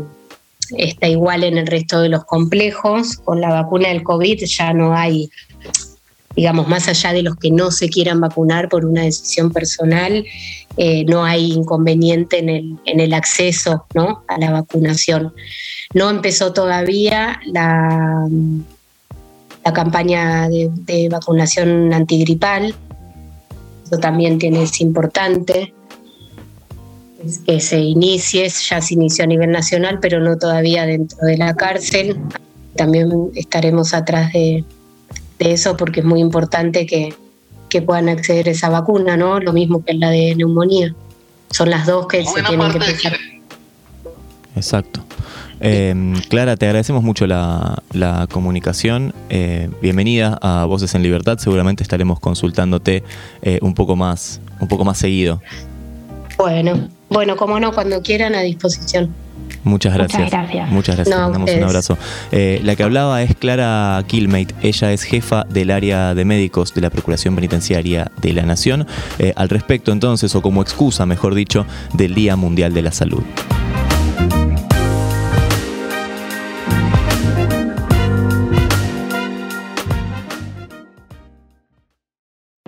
está 0.77 1.07
igual 1.07 1.45
en 1.45 1.59
el 1.59 1.69
resto 1.69 2.01
de 2.01 2.09
los 2.09 2.25
complejos. 2.25 3.19
Con 3.19 3.41
la 3.41 3.51
vacuna 3.51 3.89
del 3.89 4.03
COVID 4.03 4.45
ya 4.45 4.73
no 4.73 4.97
hay, 4.97 5.31
digamos, 6.35 6.67
más 6.67 6.89
allá 6.89 7.13
de 7.13 7.23
los 7.23 7.37
que 7.37 7.53
no 7.53 7.71
se 7.71 7.89
quieran 7.89 8.21
vacunar 8.21 8.69
por 8.69 8.85
una 8.85 9.03
decisión 9.03 9.53
personal, 9.53 10.25
eh, 10.77 11.05
no 11.05 11.25
hay 11.25 11.53
inconveniente 11.53 12.41
en 12.41 12.49
el, 12.49 12.77
en 12.85 12.99
el 12.99 13.15
acceso 13.15 13.87
¿no? 13.95 14.25
a 14.27 14.39
la 14.39 14.51
vacunación. 14.51 15.33
No 15.95 16.11
empezó 16.11 16.53
todavía 16.53 17.41
la 17.47 18.27
la 19.65 19.73
campaña 19.73 20.49
de, 20.49 21.09
vacunación 21.11 21.93
antigripal. 21.93 22.75
Eso 23.85 23.99
también 23.99 24.39
tiene, 24.39 24.63
es 24.63 24.81
importante 24.81 25.75
que 27.47 27.61
se 27.61 27.79
inicie, 27.79 28.49
ya 28.49 28.81
se 28.81 28.95
inició 28.95 29.25
a 29.25 29.27
nivel 29.29 29.51
nacional, 29.53 29.99
pero 30.01 30.19
no 30.21 30.37
todavía 30.39 30.87
dentro 30.87 31.19
de 31.23 31.37
la 31.37 31.55
cárcel. 31.55 32.19
También 32.75 33.31
estaremos 33.35 33.95
atrás 33.95 34.33
de, 34.33 34.65
eso 35.39 35.77
porque 35.77 36.01
es 36.01 36.07
muy 36.07 36.21
importante 36.21 36.87
que, 36.87 37.15
que, 37.69 37.83
puedan 37.83 38.09
acceder 38.09 38.49
a 38.49 38.53
esa 38.53 38.69
vacuna, 38.69 39.17
¿no? 39.17 39.41
Lo 39.41 39.53
mismo 39.53 39.85
que 39.85 39.95
la 39.95 40.11
de 40.11 40.35
neumonía. 40.37 40.95
Son 41.51 41.69
las 41.69 41.87
dos 41.87 42.07
que 42.07 42.25
se 42.25 42.43
tienen 42.43 42.71
que 42.71 42.79
empezar. 42.79 43.13
Exacto. 44.55 45.05
Em, 45.63 46.21
Clara, 46.29 46.57
te 46.57 46.67
agradecemos 46.67 47.05
mucho 47.05 47.27
la, 47.27 47.81
comunicación. 48.31 49.15
Eh, 49.31 49.71
bienvenida 49.81 50.39
a 50.43 50.65
Voces 50.65 50.95
en 50.97 51.03
Libertad. 51.05 51.39
Seguramente 51.39 51.85
estaremos 51.85 52.19
consultándote 52.19 53.05
eh, 53.43 53.61
un 53.63 53.75
poco 53.75 53.95
más, 53.95 54.41
un 54.61 54.67
poco 54.67 54.85
más 54.85 54.99
seguido. 54.99 55.41
Bueno, 56.37 56.89
bueno, 57.09 57.37
como 57.37 57.61
no, 57.61 57.73
cuando 57.73 58.03
quieran 58.03 58.35
a 58.35 58.41
disposición. 58.41 59.15
Muchas 59.63 59.95
gracias. 59.95 60.23
Muchas 60.23 60.33
gracias. 60.33 60.71
Muchas 60.71 60.97
gracias. 60.97 61.17
Mandamos 61.17 61.51
un 61.51 61.63
abrazo. 61.63 61.99
Eh, 62.33 62.61
la 62.65 62.75
que 62.75 62.83
hablaba 62.83 63.23
es 63.23 63.37
Clara 63.37 64.03
Killmate. 64.09 64.55
Ella 64.63 64.93
es 64.93 65.05
jefa 65.05 65.45
del 65.45 65.71
área 65.71 66.17
de 66.17 66.25
médicos 66.25 66.75
de 66.75 66.81
la 66.81 66.91
Procuración 66.91 67.37
Penitenciaria 67.37 68.11
de 68.21 68.33
la 68.33 68.43
Nación. 68.43 68.89
al 69.37 69.49
respecto, 69.49 69.93
entonces, 69.93 70.35
o 70.35 70.43
como 70.43 70.63
excusa, 70.63 71.07
mejor 71.07 71.37
dicho, 71.37 71.67
del 71.95 72.15
Día 72.15 72.35
Mundial 72.35 72.75
de 72.75 72.83
la 72.83 72.91
Salud. 72.91 73.23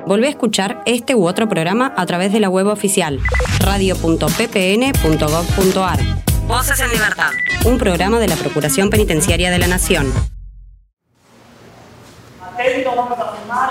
Volvé 0.07 0.27
a 0.27 0.31
escuchar 0.31 0.83
este 0.85 1.15
u 1.15 1.27
otro 1.27 1.49
programa 1.49 1.95
a 1.97 2.05
través 2.05 2.31
de 2.33 2.41
la 2.41 2.51
web 2.51 2.67
oficial 2.67 3.21
radio.ppn.gov.ar. 3.61 6.01
Voces 6.47 6.79
en 6.81 6.91
Libertad. 6.91 7.31
Un 7.65 7.79
programa 7.79 8.19
de 8.19 8.29
la 8.29 8.37
Procuración 8.37 8.91
Penitenciaria 8.91 9.51
de 9.51 9.59
la 9.59 9.67
Nación. 9.67 10.13
Atento, 12.43 12.95
vamos 12.95 13.19
a 13.19 13.33
filmar. 13.35 13.71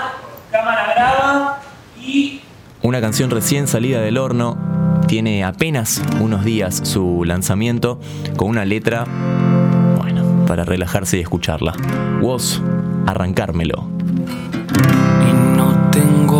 Cámara 0.50 0.92
graba 0.94 1.60
y. 2.00 2.40
Una 2.82 3.00
canción 3.00 3.30
recién 3.30 3.68
salida 3.68 4.00
del 4.00 4.18
horno. 4.18 4.58
Tiene 5.06 5.44
apenas 5.44 6.02
unos 6.20 6.44
días 6.44 6.80
su 6.82 7.22
lanzamiento 7.24 8.00
con 8.36 8.48
una 8.48 8.64
letra, 8.64 9.06
bueno, 9.98 10.44
para 10.46 10.64
relajarse 10.64 11.18
y 11.18 11.20
escucharla. 11.20 11.74
Woz, 12.20 12.60
arrancármelo 13.06 13.94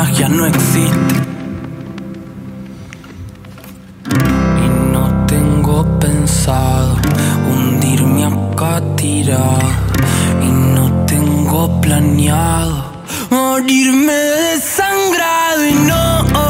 magia 0.00 0.28
no 0.28 0.46
existe? 0.46 1.16
pensado 6.00 6.96
hundirme 7.48 8.24
acá 8.24 8.80
tirado 8.96 9.70
y 10.46 10.48
no 10.74 10.84
tengo 11.06 11.80
planeado 11.80 12.76
morirme 13.30 14.12
desangrado 14.12 15.66
y 15.66 15.74
no 15.90 16.49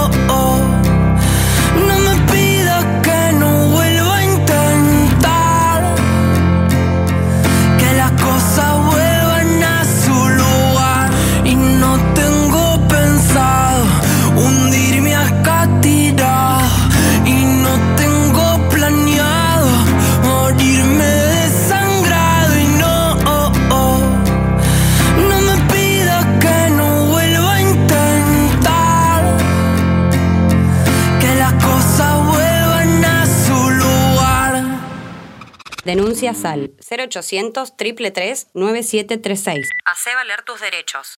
Denuncia 36.20 36.34
SAL 36.34 36.76
0800 36.90 37.76
333 37.76 38.48
9736. 38.52 39.68
Hacé 39.86 40.14
valer 40.14 40.42
tus 40.42 40.60
derechos. 40.60 41.14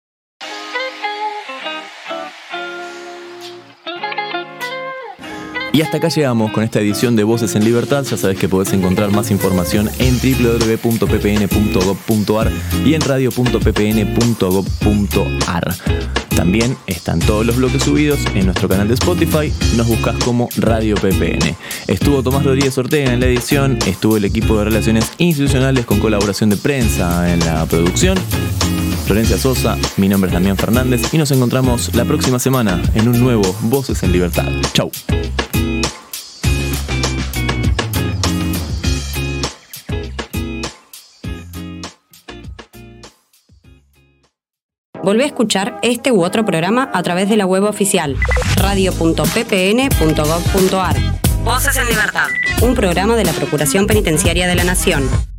Y 5.73 5.81
hasta 5.81 5.97
acá 5.97 6.07
llegamos 6.09 6.51
con 6.51 6.63
esta 6.63 6.79
edición 6.81 7.15
de 7.15 7.23
Voces 7.23 7.55
en 7.55 7.63
Libertad. 7.63 8.03
Ya 8.03 8.17
sabes 8.17 8.37
que 8.37 8.49
podés 8.49 8.73
encontrar 8.73 9.09
más 9.11 9.31
información 9.31 9.89
en 9.99 10.19
www.ppn.gov.ar 10.19 12.51
y 12.85 12.93
en 12.93 13.01
radio.ppn.gov.ar. 13.01 15.75
También 16.35 16.75
están 16.87 17.19
todos 17.19 17.45
los 17.45 17.55
bloques 17.55 17.83
subidos 17.83 18.19
en 18.35 18.43
nuestro 18.45 18.67
canal 18.67 18.89
de 18.89 18.95
Spotify. 18.95 19.53
Nos 19.77 19.87
buscas 19.87 20.21
como 20.23 20.49
Radio 20.57 20.95
PPN. 20.95 21.55
Estuvo 21.87 22.21
Tomás 22.23 22.43
Rodríguez 22.43 22.77
Ortega 22.77 23.13
en 23.13 23.21
la 23.21 23.27
edición. 23.27 23.79
Estuvo 23.85 24.17
el 24.17 24.25
equipo 24.25 24.57
de 24.57 24.65
Relaciones 24.65 25.09
Institucionales 25.19 25.85
con 25.85 25.99
colaboración 25.99 26.49
de 26.49 26.57
prensa 26.57 27.33
en 27.33 27.39
la 27.41 27.65
producción. 27.65 28.17
Florencia 29.05 29.37
Sosa, 29.37 29.77
mi 29.97 30.07
nombre 30.07 30.29
es 30.29 30.33
Damián 30.33 30.57
Fernández 30.57 31.13
y 31.13 31.17
nos 31.17 31.31
encontramos 31.31 31.93
la 31.95 32.05
próxima 32.05 32.39
semana 32.39 32.81
en 32.95 33.07
un 33.07 33.19
nuevo 33.19 33.55
Voces 33.61 34.01
en 34.03 34.11
Libertad. 34.11 34.49
Chau. 34.73 34.91
Volvé 45.03 45.23
a 45.23 45.27
escuchar 45.27 45.79
este 45.81 46.11
u 46.11 46.23
otro 46.23 46.45
programa 46.45 46.89
a 46.93 47.01
través 47.01 47.27
de 47.27 47.35
la 47.35 47.45
web 47.45 47.63
oficial 47.63 48.15
radio.ppn.gov.ar. 48.55 50.95
Voces 51.43 51.75
en 51.75 51.87
libertad. 51.87 52.27
Un 52.61 52.75
programa 52.75 53.15
de 53.15 53.25
la 53.25 53.33
Procuración 53.33 53.87
Penitenciaria 53.87 54.47
de 54.47 54.55
la 54.55 54.63
Nación. 54.63 55.30